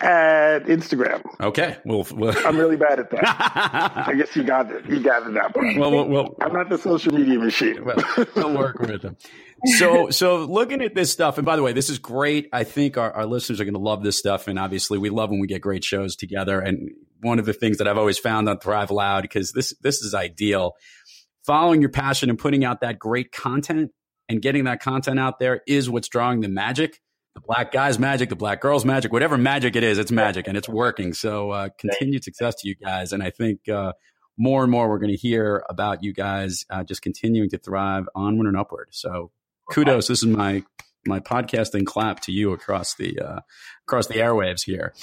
at 0.00 0.60
Instagram. 0.64 1.22
Okay, 1.40 1.76
we'll, 1.84 2.06
we'll 2.12 2.34
I'm 2.46 2.56
really 2.56 2.76
bad 2.76 3.00
at 3.00 3.10
that. 3.10 3.92
I 4.06 4.14
guess 4.14 4.34
you 4.36 4.44
got 4.44 4.70
it. 4.70 4.86
You 4.86 5.00
got 5.00 5.26
it 5.26 5.34
that 5.34 5.54
part. 5.54 5.76
well, 5.76 5.90
we'll, 5.90 6.08
we'll, 6.08 6.36
I'm 6.40 6.52
not 6.52 6.68
the 6.68 6.78
social 6.78 7.12
media 7.12 7.38
machine. 7.38 7.84
well, 7.84 7.96
we'll 8.34 8.56
work 8.56 8.78
with 8.78 9.02
them. 9.02 9.16
So, 9.78 10.10
so 10.10 10.44
looking 10.44 10.82
at 10.82 10.94
this 10.94 11.10
stuff, 11.10 11.36
and 11.36 11.44
by 11.44 11.56
the 11.56 11.62
way, 11.62 11.72
this 11.72 11.90
is 11.90 11.98
great. 11.98 12.48
I 12.52 12.62
think 12.64 12.96
our, 12.96 13.12
our 13.12 13.26
listeners 13.26 13.60
are 13.60 13.64
going 13.64 13.74
to 13.74 13.80
love 13.80 14.04
this 14.04 14.16
stuff, 14.16 14.46
and 14.46 14.58
obviously, 14.58 14.98
we 14.98 15.10
love 15.10 15.30
when 15.30 15.40
we 15.40 15.48
get 15.48 15.60
great 15.60 15.82
shows 15.82 16.14
together. 16.14 16.60
And 16.60 16.90
one 17.20 17.38
of 17.38 17.46
the 17.46 17.52
things 17.52 17.78
that 17.78 17.88
I've 17.88 17.98
always 17.98 18.18
found 18.18 18.48
on 18.48 18.58
Thrive 18.60 18.90
Loud 18.90 19.22
because 19.22 19.52
this 19.52 19.74
this 19.80 20.00
is 20.02 20.14
ideal. 20.14 20.74
Following 21.44 21.80
your 21.80 21.90
passion 21.90 22.30
and 22.30 22.38
putting 22.38 22.64
out 22.64 22.82
that 22.82 22.98
great 22.98 23.32
content 23.32 23.90
and 24.28 24.42
getting 24.42 24.64
that 24.64 24.80
content 24.80 25.18
out 25.18 25.38
there 25.38 25.62
is 25.66 25.88
what's 25.88 26.08
drawing 26.08 26.40
the 26.40 26.48
magic 26.48 27.00
the 27.34 27.46
black 27.46 27.72
guy's 27.72 27.98
magic, 27.98 28.30
the 28.30 28.36
black 28.36 28.60
girl's 28.60 28.84
magic, 28.84 29.12
whatever 29.12 29.38
magic 29.38 29.76
it 29.76 29.84
is, 29.84 29.98
it's 29.98 30.10
magic 30.10 30.48
and 30.48 30.56
it's 30.56 30.68
working. 30.68 31.12
So 31.12 31.50
uh, 31.50 31.68
continued 31.78 32.24
success 32.24 32.56
to 32.56 32.68
you 32.68 32.74
guys. 32.74 33.12
And 33.12 33.22
I 33.22 33.30
think 33.30 33.68
uh, 33.68 33.92
more 34.36 34.62
and 34.62 34.70
more 34.70 34.88
we're 34.88 34.98
going 34.98 35.12
to 35.12 35.16
hear 35.16 35.64
about 35.68 36.02
you 36.02 36.12
guys 36.12 36.64
uh, 36.70 36.84
just 36.84 37.02
continuing 37.02 37.50
to 37.50 37.58
thrive 37.58 38.08
onward 38.14 38.46
and 38.46 38.56
upward. 38.56 38.88
So 38.90 39.30
kudos. 39.70 40.08
This 40.08 40.22
is 40.22 40.26
my 40.26 40.64
my 41.06 41.20
podcasting 41.20 41.86
clap 41.86 42.20
to 42.20 42.32
you 42.32 42.52
across 42.52 42.94
the 42.94 43.18
uh, 43.20 43.40
across 43.86 44.08
the 44.08 44.14
airwaves 44.14 44.62
here. 44.64 44.94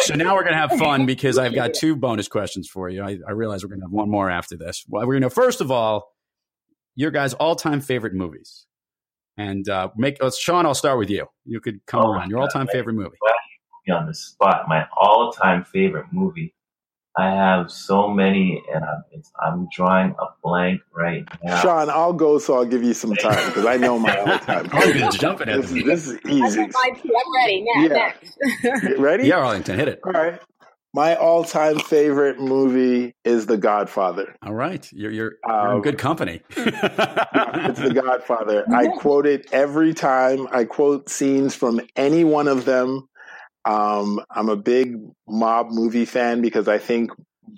So 0.00 0.14
now 0.14 0.34
we're 0.34 0.42
going 0.42 0.54
to 0.54 0.68
have 0.68 0.78
fun 0.78 1.06
because 1.06 1.38
I've 1.38 1.54
got 1.54 1.74
two 1.78 1.96
bonus 1.96 2.28
questions 2.28 2.68
for 2.68 2.88
you. 2.88 3.02
I, 3.02 3.18
I 3.26 3.32
realize 3.32 3.62
we're 3.62 3.68
going 3.68 3.80
to 3.80 3.86
have 3.86 3.92
one 3.92 4.10
more 4.10 4.30
after 4.30 4.56
this. 4.56 4.84
Well, 4.88 5.06
we're 5.06 5.14
going 5.14 5.22
to 5.22 5.30
first 5.30 5.60
of 5.60 5.70
all 5.70 6.13
your 6.96 7.10
guys' 7.10 7.34
all 7.34 7.56
time 7.56 7.80
favorite 7.80 8.14
movies. 8.14 8.66
And 9.36 9.68
uh, 9.68 9.88
make 9.96 10.18
uh, 10.22 10.30
Sean, 10.30 10.64
I'll 10.66 10.74
start 10.74 10.98
with 10.98 11.10
you. 11.10 11.26
You 11.44 11.60
could 11.60 11.84
come 11.86 12.02
Oh, 12.04 12.12
around. 12.12 12.30
Your 12.30 12.40
all 12.40 12.48
time 12.48 12.66
God. 12.66 12.72
favorite 12.72 12.94
movie. 12.94 13.16
Glad 13.20 13.32
you 13.32 13.58
put 13.72 13.88
me 13.88 13.94
on 14.00 14.06
the 14.06 14.14
spot. 14.14 14.68
My 14.68 14.86
all-time 14.96 15.64
favorite 15.64 16.06
movie. 16.12 16.54
I 17.16 17.30
have 17.30 17.70
so 17.70 18.08
many, 18.08 18.60
and 18.74 18.84
I'm, 18.84 19.04
it's, 19.12 19.30
I'm 19.40 19.68
drawing 19.72 20.16
a 20.20 20.24
blank 20.42 20.80
right 20.96 21.24
now. 21.44 21.60
Sean, 21.62 21.88
I'll 21.88 22.12
go 22.12 22.38
so 22.40 22.54
I'll 22.56 22.64
give 22.64 22.82
you 22.82 22.92
some 22.92 23.14
time 23.14 23.46
because 23.50 23.64
I 23.66 23.76
know 23.76 24.00
my 24.00 24.16
all 24.18 24.36
time. 24.40 24.68
Oh, 24.72 24.84
you're 24.84 25.10
jumping 25.12 25.48
at 25.48 25.62
This, 25.62 25.70
me. 25.70 25.82
this 25.82 26.08
is 26.08 26.18
easy. 26.28 26.56
got 26.66 26.70
mine 26.72 27.00
too. 27.00 27.14
I'm 27.16 27.34
ready. 27.36 27.64
Now, 27.72 27.82
Yeah. 27.82 27.88
next. 27.88 28.98
Ready? 28.98 29.28
Yeah, 29.28 29.36
Arlington, 29.36 29.78
hit 29.78 29.86
it. 29.86 30.00
All 30.04 30.10
right. 30.12 30.40
My 30.94 31.16
all 31.16 31.42
time 31.44 31.78
favorite 31.80 32.38
movie 32.40 33.14
is 33.24 33.46
The 33.46 33.56
Godfather. 33.58 34.36
All 34.46 34.54
right, 34.54 34.88
you're 34.92 35.10
you're, 35.10 35.32
you're 35.44 35.70
in 35.70 35.76
Um, 35.76 35.82
good 35.82 35.98
company. 35.98 36.40
It's 36.56 37.80
The 37.80 37.92
Godfather. 37.94 38.64
I 38.72 38.86
quote 38.88 39.26
it 39.26 39.48
every 39.52 39.92
time. 39.94 40.46
I 40.52 40.64
quote 40.64 41.08
scenes 41.10 41.54
from 41.54 41.80
any 41.96 42.22
one 42.24 42.46
of 42.48 42.64
them. 42.64 43.08
Um, 43.64 44.20
I'm 44.30 44.48
a 44.48 44.56
big 44.56 44.96
mob 45.26 45.68
movie 45.70 46.04
fan 46.04 46.40
because 46.42 46.68
I 46.68 46.78
think 46.78 47.10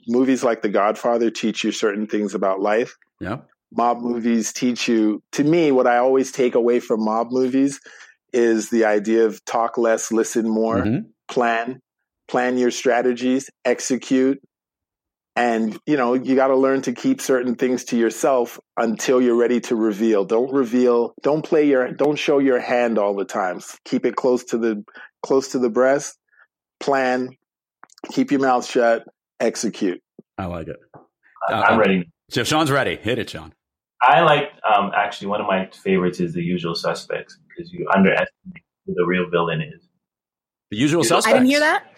movies 0.09 0.43
like 0.45 0.63
The 0.63 0.69
Godfather 0.69 1.31
teach 1.31 1.63
you 1.65 1.73
certain 1.73 2.07
things 2.07 2.35
about 2.35 2.61
life. 2.61 2.95
yeah, 3.21 3.39
Mob 3.73 4.01
movies 4.01 4.53
teach 4.53 4.87
you, 4.89 5.23
to 5.33 5.43
me, 5.45 5.73
what 5.73 5.87
I 5.87 5.99
always 5.99 6.31
take 6.33 6.55
away 6.55 6.79
from 6.81 7.05
mob 7.05 7.29
movies 7.33 7.81
is 8.33 8.71
the 8.71 8.85
idea 8.85 9.27
of 9.27 9.45
talk 9.45 9.77
less, 9.77 10.13
listen 10.13 10.49
more, 10.49 10.77
Mhm. 10.85 11.07
plan, 11.29 11.81
plan 12.29 12.59
your 12.59 12.71
strategies, 12.71 13.51
execute. 13.65 14.41
And, 15.39 15.79
you 15.87 15.99
know, 15.99 16.15
you 16.15 16.35
got 16.35 16.47
to 16.49 16.57
learn 16.57 16.81
to 16.83 16.93
keep 16.95 17.21
certain 17.21 17.57
things 17.57 17.85
to 17.87 17.97
yourself 17.99 18.59
until 18.79 19.21
you're 19.21 19.37
ready 19.37 19.61
to 19.63 19.77
reveal. 19.77 20.25
Don't 20.25 20.51
reveal, 20.53 21.13
don't 21.23 21.45
play 21.45 21.67
your, 21.67 21.93
don't 21.93 22.17
show 22.17 22.39
your 22.39 22.59
hand 22.59 22.99
all 22.99 23.15
the 23.15 23.27
time. 23.27 23.61
Keep 23.85 24.07
it 24.07 24.17
close 24.17 24.45
to 24.45 24.59
the, 24.59 24.83
close 25.23 25.49
to 25.49 25.59
the 25.59 25.69
breast, 25.69 26.17
plan, 26.81 27.37
keep 28.11 28.31
your 28.31 28.41
mouth 28.41 28.65
shut, 28.67 29.05
execute. 29.39 30.01
I 30.39 30.47
like 30.47 30.69
it. 30.69 30.77
I- 31.49 31.63
I'm 31.63 31.79
ready. 31.79 32.09
So 32.31 32.43
Sean's 32.43 32.71
ready. 32.71 32.97
Hit 32.97 33.19
it, 33.19 33.29
Sean. 33.31 33.53
I 34.03 34.21
like 34.23 34.51
um, 34.75 34.91
actually 34.97 35.29
one 35.29 35.41
of 35.41 35.47
my 35.47 35.69
favorites 35.73 36.19
is 36.19 36.33
The 36.33 36.43
Usual 36.43 36.75
Suspects 36.75 37.39
because 37.49 37.73
you 37.73 37.87
underestimate 37.95 38.63
who 38.87 38.95
the 38.95 39.05
real 39.05 39.29
villain 39.31 39.61
is. 39.63 39.83
The 40.71 40.77
usual 40.77 41.05
suspects. 41.05 41.27
I 41.29 41.33
didn't 41.35 41.47
hear 41.49 41.61
that. 41.61 41.93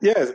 Yes. 0.00 0.32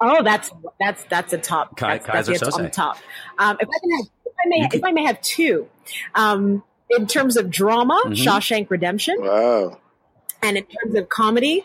Oh, 0.00 0.22
that's 0.22 0.50
that's 0.80 1.04
that's 1.04 1.32
a 1.32 1.38
top. 1.38 1.76
Kai- 1.76 1.98
That's, 1.98 2.06
that's 2.06 2.28
Keyser 2.28 2.48
it's 2.48 2.56
on 2.56 2.64
Söze. 2.66 2.72
top. 2.72 2.98
Um, 3.38 3.56
if 3.60 3.68
I 3.68 3.78
can 3.80 3.90
have, 3.96 4.06
if 4.26 4.32
I 4.44 4.48
may, 4.48 4.60
can- 4.68 4.78
if 4.80 4.84
I 4.84 4.92
may 4.92 5.04
have 5.04 5.20
two, 5.22 5.68
um, 6.14 6.62
in 6.90 7.06
terms 7.06 7.36
of 7.36 7.50
drama, 7.50 8.00
Mhm. 8.06 8.12
Shawshank 8.12 8.70
Redemption, 8.70 9.16
Wow. 9.20 9.78
and 10.42 10.56
in 10.58 10.64
terms 10.64 10.94
of 10.96 11.08
comedy, 11.08 11.64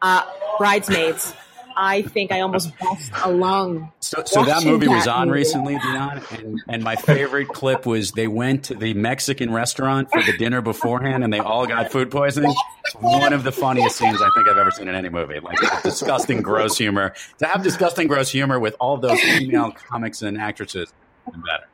uh, 0.00 0.22
Bridesmaids. 0.58 1.34
I 1.74 2.02
think 2.02 2.30
I 2.32 2.40
almost 2.42 2.70
bust 2.78 3.10
a 3.24 3.30
lung. 3.32 3.90
So, 4.12 4.22
so 4.26 4.44
that 4.44 4.62
movie 4.62 4.88
was 4.88 5.08
on 5.08 5.28
movie. 5.28 5.38
recently, 5.38 5.78
Dion, 5.78 6.20
and, 6.32 6.62
and 6.68 6.84
my 6.84 6.96
favorite 6.96 7.48
clip 7.48 7.86
was 7.86 8.12
they 8.12 8.28
went 8.28 8.64
to 8.64 8.74
the 8.74 8.92
Mexican 8.92 9.50
restaurant 9.50 10.10
for 10.10 10.22
the 10.22 10.36
dinner 10.36 10.60
beforehand, 10.60 11.24
and 11.24 11.32
they 11.32 11.38
all 11.38 11.66
got 11.66 11.90
food 11.90 12.10
poisoning. 12.10 12.54
It's 12.84 12.94
one 12.96 13.32
of 13.32 13.42
the 13.42 13.52
funniest 13.52 13.96
scenes 13.96 14.20
I 14.20 14.28
think 14.34 14.48
I've 14.48 14.58
ever 14.58 14.70
seen 14.70 14.88
in 14.88 14.94
any 14.94 15.08
movie. 15.08 15.40
Like 15.40 15.56
disgusting, 15.82 16.42
gross 16.42 16.76
humor. 16.76 17.14
To 17.38 17.46
have 17.46 17.62
disgusting, 17.62 18.06
gross 18.06 18.28
humor 18.28 18.60
with 18.60 18.76
all 18.80 18.98
those 18.98 19.18
female 19.18 19.70
comics 19.70 20.20
and 20.20 20.36
actresses, 20.36 20.92
better. 21.24 21.66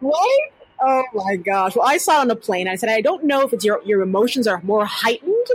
Right? 0.00 0.48
Oh 0.80 1.02
my 1.14 1.34
gosh. 1.34 1.74
Well, 1.74 1.88
I 1.88 1.96
saw 1.96 2.18
it 2.18 2.20
on 2.20 2.30
a 2.30 2.36
plane. 2.36 2.68
I 2.68 2.76
said, 2.76 2.90
I 2.90 3.00
don't 3.00 3.24
know 3.24 3.42
if 3.42 3.52
it's 3.52 3.64
your, 3.64 3.82
your 3.84 4.02
emotions 4.02 4.46
are 4.46 4.60
more 4.62 4.84
heightened 4.84 5.46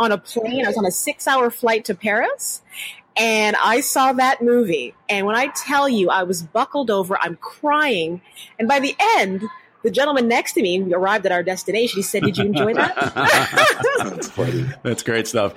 on 0.00 0.10
a 0.10 0.18
plane. 0.18 0.64
I 0.64 0.68
was 0.68 0.78
on 0.78 0.84
a 0.84 0.90
six 0.90 1.28
hour 1.28 1.48
flight 1.48 1.84
to 1.84 1.94
Paris 1.94 2.62
and 3.16 3.56
I 3.62 3.80
saw 3.80 4.12
that 4.14 4.42
movie. 4.42 4.94
And 5.08 5.26
when 5.26 5.36
I 5.36 5.48
tell 5.48 5.88
you, 5.88 6.10
I 6.10 6.24
was 6.24 6.42
buckled 6.42 6.90
over, 6.90 7.18
I'm 7.20 7.36
crying. 7.36 8.20
And 8.58 8.68
by 8.68 8.80
the 8.80 8.94
end, 9.18 9.44
the 9.82 9.90
gentleman 9.90 10.26
next 10.26 10.54
to 10.54 10.62
me, 10.62 10.80
we 10.80 10.92
arrived 10.94 11.26
at 11.26 11.32
our 11.32 11.44
destination. 11.44 11.98
He 11.98 12.02
said, 12.02 12.24
Did 12.24 12.36
you 12.36 12.46
enjoy 12.46 12.74
that? 12.74 12.94
That's 13.98 14.28
funny. 14.28 14.66
That's 14.82 15.04
great 15.04 15.28
stuff. 15.28 15.54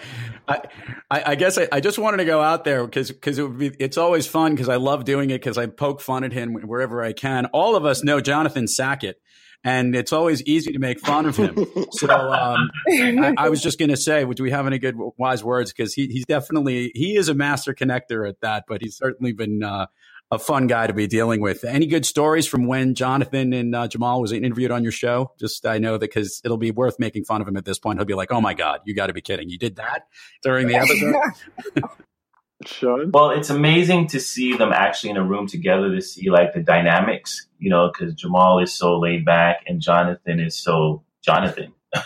I, 0.47 0.61
I, 1.09 1.23
I 1.27 1.35
guess 1.35 1.57
I, 1.57 1.67
I 1.71 1.79
just 1.79 1.97
wanted 1.97 2.17
to 2.17 2.25
go 2.25 2.39
out 2.39 2.63
there 2.63 2.85
because 2.85 3.11
because 3.11 3.39
it 3.39 3.43
would 3.43 3.57
be 3.57 3.71
it's 3.79 3.97
always 3.97 4.27
fun 4.27 4.51
because 4.51 4.69
I 4.69 4.75
love 4.75 5.03
doing 5.03 5.31
it 5.31 5.35
because 5.41 5.57
I 5.57 5.65
poke 5.65 5.99
fun 5.99 6.23
at 6.23 6.31
him 6.31 6.53
wherever 6.53 7.01
I 7.01 7.11
can. 7.13 7.47
All 7.47 7.75
of 7.75 7.85
us 7.85 8.03
know 8.03 8.21
Jonathan 8.21 8.67
Sackett, 8.67 9.19
and 9.63 9.95
it's 9.95 10.13
always 10.13 10.41
easy 10.43 10.71
to 10.71 10.79
make 10.79 10.99
fun 10.99 11.25
of 11.25 11.35
him. 11.35 11.65
So 11.91 12.09
um, 12.09 12.69
I, 12.87 13.33
I 13.37 13.49
was 13.49 13.61
just 13.61 13.79
going 13.79 13.89
to 13.89 13.97
say, 13.97 14.23
do 14.25 14.43
we 14.43 14.51
have 14.51 14.67
any 14.67 14.79
good 14.79 14.95
wise 15.17 15.43
words? 15.43 15.73
Because 15.73 15.93
he, 15.93 16.07
he's 16.07 16.25
definitely 16.25 16.91
he 16.95 17.15
is 17.15 17.29
a 17.29 17.33
master 17.33 17.73
connector 17.73 18.27
at 18.27 18.39
that, 18.41 18.65
but 18.67 18.81
he's 18.81 18.95
certainly 18.95 19.33
been 19.33 19.63
uh, 19.63 19.87
a 20.31 20.39
fun 20.39 20.67
guy 20.67 20.87
to 20.87 20.93
be 20.93 21.07
dealing 21.07 21.41
with. 21.41 21.63
Any 21.63 21.87
good 21.87 22.05
stories 22.05 22.45
from 22.45 22.67
when 22.67 22.95
Jonathan 22.95 23.53
and 23.53 23.75
uh, 23.75 23.87
Jamal 23.87 24.21
was 24.21 24.31
interviewed 24.31 24.71
on 24.71 24.83
your 24.83 24.91
show? 24.91 25.31
Just 25.39 25.65
I 25.65 25.79
know 25.79 25.93
that 25.93 26.01
because 26.01 26.41
it'll 26.45 26.57
be 26.57 26.71
worth 26.71 26.99
making 26.99 27.25
fun 27.25 27.41
of 27.41 27.47
him 27.47 27.57
at 27.57 27.65
this 27.65 27.79
point. 27.79 27.99
He'll 27.99 28.05
be 28.05 28.13
like, 28.13 28.31
"Oh 28.31 28.41
my 28.41 28.53
god, 28.53 28.81
you 28.85 28.93
got 28.93 29.07
to 29.07 29.13
be 29.13 29.21
kidding! 29.21 29.49
You 29.49 29.57
did 29.57 29.77
that 29.77 30.03
during 30.43 30.67
the 30.67 30.75
episode." 30.75 31.83
Sean? 32.65 33.11
Well, 33.11 33.29
it's 33.31 33.49
amazing 33.49 34.07
to 34.07 34.19
see 34.19 34.55
them 34.55 34.71
actually 34.73 35.11
in 35.11 35.17
a 35.17 35.23
room 35.23 35.47
together 35.47 35.93
to 35.93 36.01
see 36.01 36.29
like 36.29 36.53
the 36.53 36.61
dynamics, 36.61 37.47
you 37.57 37.69
know, 37.69 37.91
because 37.91 38.13
Jamal 38.13 38.59
is 38.59 38.73
so 38.73 38.99
laid 38.99 39.25
back 39.25 39.63
and 39.67 39.81
Jonathan 39.81 40.39
is 40.39 40.55
so 40.55 41.03
Jonathan. 41.21 41.73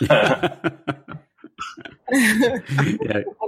And 2.08 2.62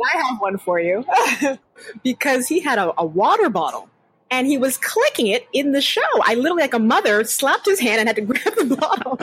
I 0.04 0.22
have 0.28 0.40
one 0.40 0.58
for 0.58 0.80
you 0.80 1.04
because 2.02 2.46
he 2.46 2.60
had 2.60 2.78
a, 2.78 2.92
a 2.98 3.04
water 3.04 3.50
bottle 3.50 3.88
and 4.30 4.46
he 4.46 4.58
was 4.58 4.76
clicking 4.78 5.28
it 5.28 5.46
in 5.52 5.72
the 5.72 5.80
show. 5.80 6.00
I 6.22 6.34
literally, 6.34 6.62
like 6.62 6.74
a 6.74 6.78
mother, 6.78 7.22
slapped 7.24 7.66
his 7.66 7.80
hand 7.80 8.00
and 8.00 8.08
had 8.08 8.16
to 8.16 8.22
grab 8.22 8.54
the 8.56 8.76
bottle. 8.76 9.16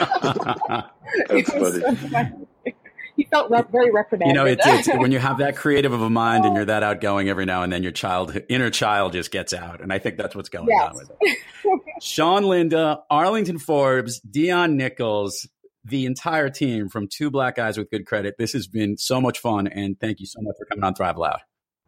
That's 1.28 1.50
funny. 1.50 1.80
so 1.80 1.94
funny. 2.08 2.46
He 3.16 3.24
felt 3.24 3.50
re- 3.50 3.62
very 3.70 3.90
reprimanded. 3.92 4.28
you 4.28 4.34
know, 4.34 4.44
it's, 4.46 4.66
it's 4.66 4.88
when 4.98 5.12
you 5.12 5.18
have 5.20 5.38
that 5.38 5.56
creative 5.56 5.92
of 5.92 6.02
a 6.02 6.10
mind 6.10 6.44
and 6.44 6.56
you're 6.56 6.64
that 6.64 6.82
outgoing 6.82 7.28
every 7.28 7.44
now 7.44 7.62
and 7.62 7.72
then, 7.72 7.82
your 7.82 7.92
child 7.92 8.36
inner 8.48 8.70
child 8.70 9.12
just 9.12 9.30
gets 9.30 9.52
out, 9.52 9.80
and 9.80 9.92
I 9.92 9.98
think 9.98 10.16
that's 10.16 10.34
what's 10.34 10.48
going 10.48 10.66
Yes. 10.68 10.88
on 10.90 10.94
with 10.96 11.10
it. 11.20 11.38
Sean 12.02 12.42
Lindo, 12.42 13.02
Arlington 13.10 13.58
Forbes, 13.58 14.20
Dion 14.20 14.76
Nichols. 14.76 15.48
the 15.84 16.06
entire 16.06 16.48
team 16.50 16.88
from 16.88 17.06
Two 17.08 17.30
Black 17.30 17.56
Guys 17.56 17.76
with 17.78 17.90
Good 17.90 18.06
Credit. 18.06 18.34
This 18.38 18.52
has 18.54 18.66
been 18.66 18.96
so 18.96 19.20
much 19.20 19.38
fun, 19.38 19.66
and 19.68 19.98
thank 20.00 20.18
you 20.18 20.26
so 20.26 20.40
much 20.40 20.54
for 20.58 20.64
coming 20.66 20.82
on 20.82 20.94
Thrive 20.94 21.16
Loud. 21.18 21.40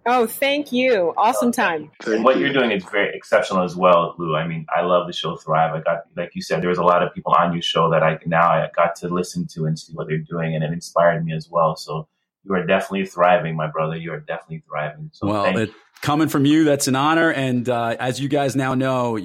Oh, 0.09 0.27
thank 0.27 0.71
you. 0.71 1.13
Awesome 1.17 1.51
time. 1.51 1.91
And 2.07 2.23
what 2.23 2.39
you're 2.39 2.53
doing 2.53 2.71
is 2.71 2.85
very 2.85 3.15
exceptional 3.15 3.65
as 3.65 3.75
well, 3.75 4.15
Lou. 4.19 4.37
I 4.37 4.47
mean, 4.47 4.65
I 4.75 4.83
love 4.83 5.09
the 5.09 5.13
show 5.13 5.37
Thrive. 5.37 5.75
I 5.75 5.81
got, 5.81 6.05
like 6.17 6.31
you 6.35 6.43
said, 6.43 6.63
there 6.63 6.69
was 6.69 6.79
a 6.79 6.85
lot 6.85 7.03
of 7.03 7.13
people 7.13 7.35
on 7.37 7.53
your 7.53 7.63
show 7.63 7.91
that 7.91 8.05
I 8.05 8.19
now 8.25 8.49
I 8.49 8.69
got 8.77 8.95
to 8.97 9.09
listen 9.09 9.49
to 9.55 9.65
and 9.65 9.77
see 9.77 9.93
what 9.95 10.07
they're 10.07 10.19
doing, 10.19 10.55
and 10.55 10.63
it 10.63 10.73
inspired 10.73 11.25
me 11.25 11.35
as 11.35 11.49
well. 11.51 11.75
So 11.75 12.07
you 12.47 12.55
are 12.55 12.65
definitely 12.65 13.07
thriving, 13.07 13.57
my 13.57 13.67
brother. 13.67 13.97
You 13.97 14.13
are 14.13 14.21
definitely 14.21 14.63
thriving. 14.69 15.11
So 15.13 15.27
well, 15.27 15.57
it, 15.57 15.71
coming 16.01 16.29
from 16.29 16.45
you, 16.45 16.65
that's 16.65 16.89
an 16.89 16.97
honor. 16.97 17.31
And 17.31 17.69
uh, 17.69 17.97
as 17.99 18.21
you 18.21 18.29
guys 18.29 18.55
now 18.55 18.75
know, 18.75 19.19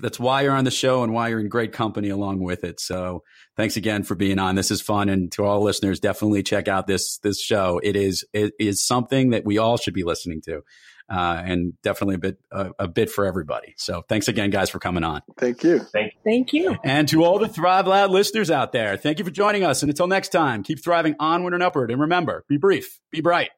that's 0.00 0.20
why 0.20 0.42
you're 0.42 0.52
on 0.52 0.64
the 0.64 0.70
show 0.70 1.02
and 1.02 1.12
why 1.12 1.28
you're 1.28 1.40
in 1.40 1.48
great 1.48 1.72
company 1.72 2.08
along 2.10 2.40
with 2.40 2.64
it. 2.64 2.80
So 2.80 3.24
thanks 3.56 3.76
again 3.76 4.04
for 4.04 4.14
being 4.14 4.38
on. 4.38 4.54
This 4.54 4.70
is 4.70 4.80
fun, 4.80 5.08
and 5.08 5.32
to 5.32 5.44
all 5.44 5.62
listeners, 5.62 6.00
definitely 6.00 6.42
check 6.42 6.68
out 6.68 6.86
this 6.86 7.18
this 7.18 7.40
show. 7.40 7.80
It 7.82 7.96
is 7.96 8.24
it 8.32 8.52
is 8.58 8.84
something 8.84 9.30
that 9.30 9.44
we 9.44 9.58
all 9.58 9.76
should 9.76 9.94
be 9.94 10.04
listening 10.04 10.40
to. 10.42 10.62
Uh, 11.10 11.42
and 11.44 11.72
definitely 11.82 12.16
a 12.16 12.18
bit 12.18 12.38
uh, 12.52 12.70
a 12.78 12.86
bit 12.86 13.10
for 13.10 13.24
everybody. 13.24 13.74
So 13.78 14.02
thanks 14.08 14.28
again, 14.28 14.50
guys, 14.50 14.68
for 14.68 14.78
coming 14.78 15.04
on. 15.04 15.22
Thank 15.38 15.64
you. 15.64 15.78
Thank 15.78 16.12
you. 16.12 16.20
Thank 16.22 16.52
you. 16.52 16.76
And 16.84 17.08
to 17.08 17.24
all 17.24 17.38
the 17.38 17.48
Thrive 17.48 17.86
Loud 17.86 18.10
listeners 18.10 18.50
out 18.50 18.72
there, 18.72 18.96
thank 18.96 19.18
you 19.18 19.24
for 19.24 19.30
joining 19.30 19.64
us. 19.64 19.82
And 19.82 19.90
until 19.90 20.06
next 20.06 20.28
time, 20.28 20.62
keep 20.62 20.84
thriving 20.84 21.16
onward 21.18 21.54
and 21.54 21.62
upward. 21.62 21.90
And 21.90 22.00
remember, 22.00 22.44
be 22.46 22.58
brief, 22.58 23.00
be 23.10 23.22
bright, 23.22 23.50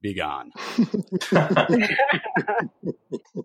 be 0.00 0.14
gone. 0.14 0.52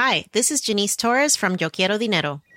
Hi, 0.00 0.26
this 0.30 0.52
is 0.52 0.60
Janice 0.60 0.94
Torres 0.94 1.34
from 1.34 1.56
Yo 1.58 1.70
Quiero 1.70 1.98
Dinero. 1.98 2.40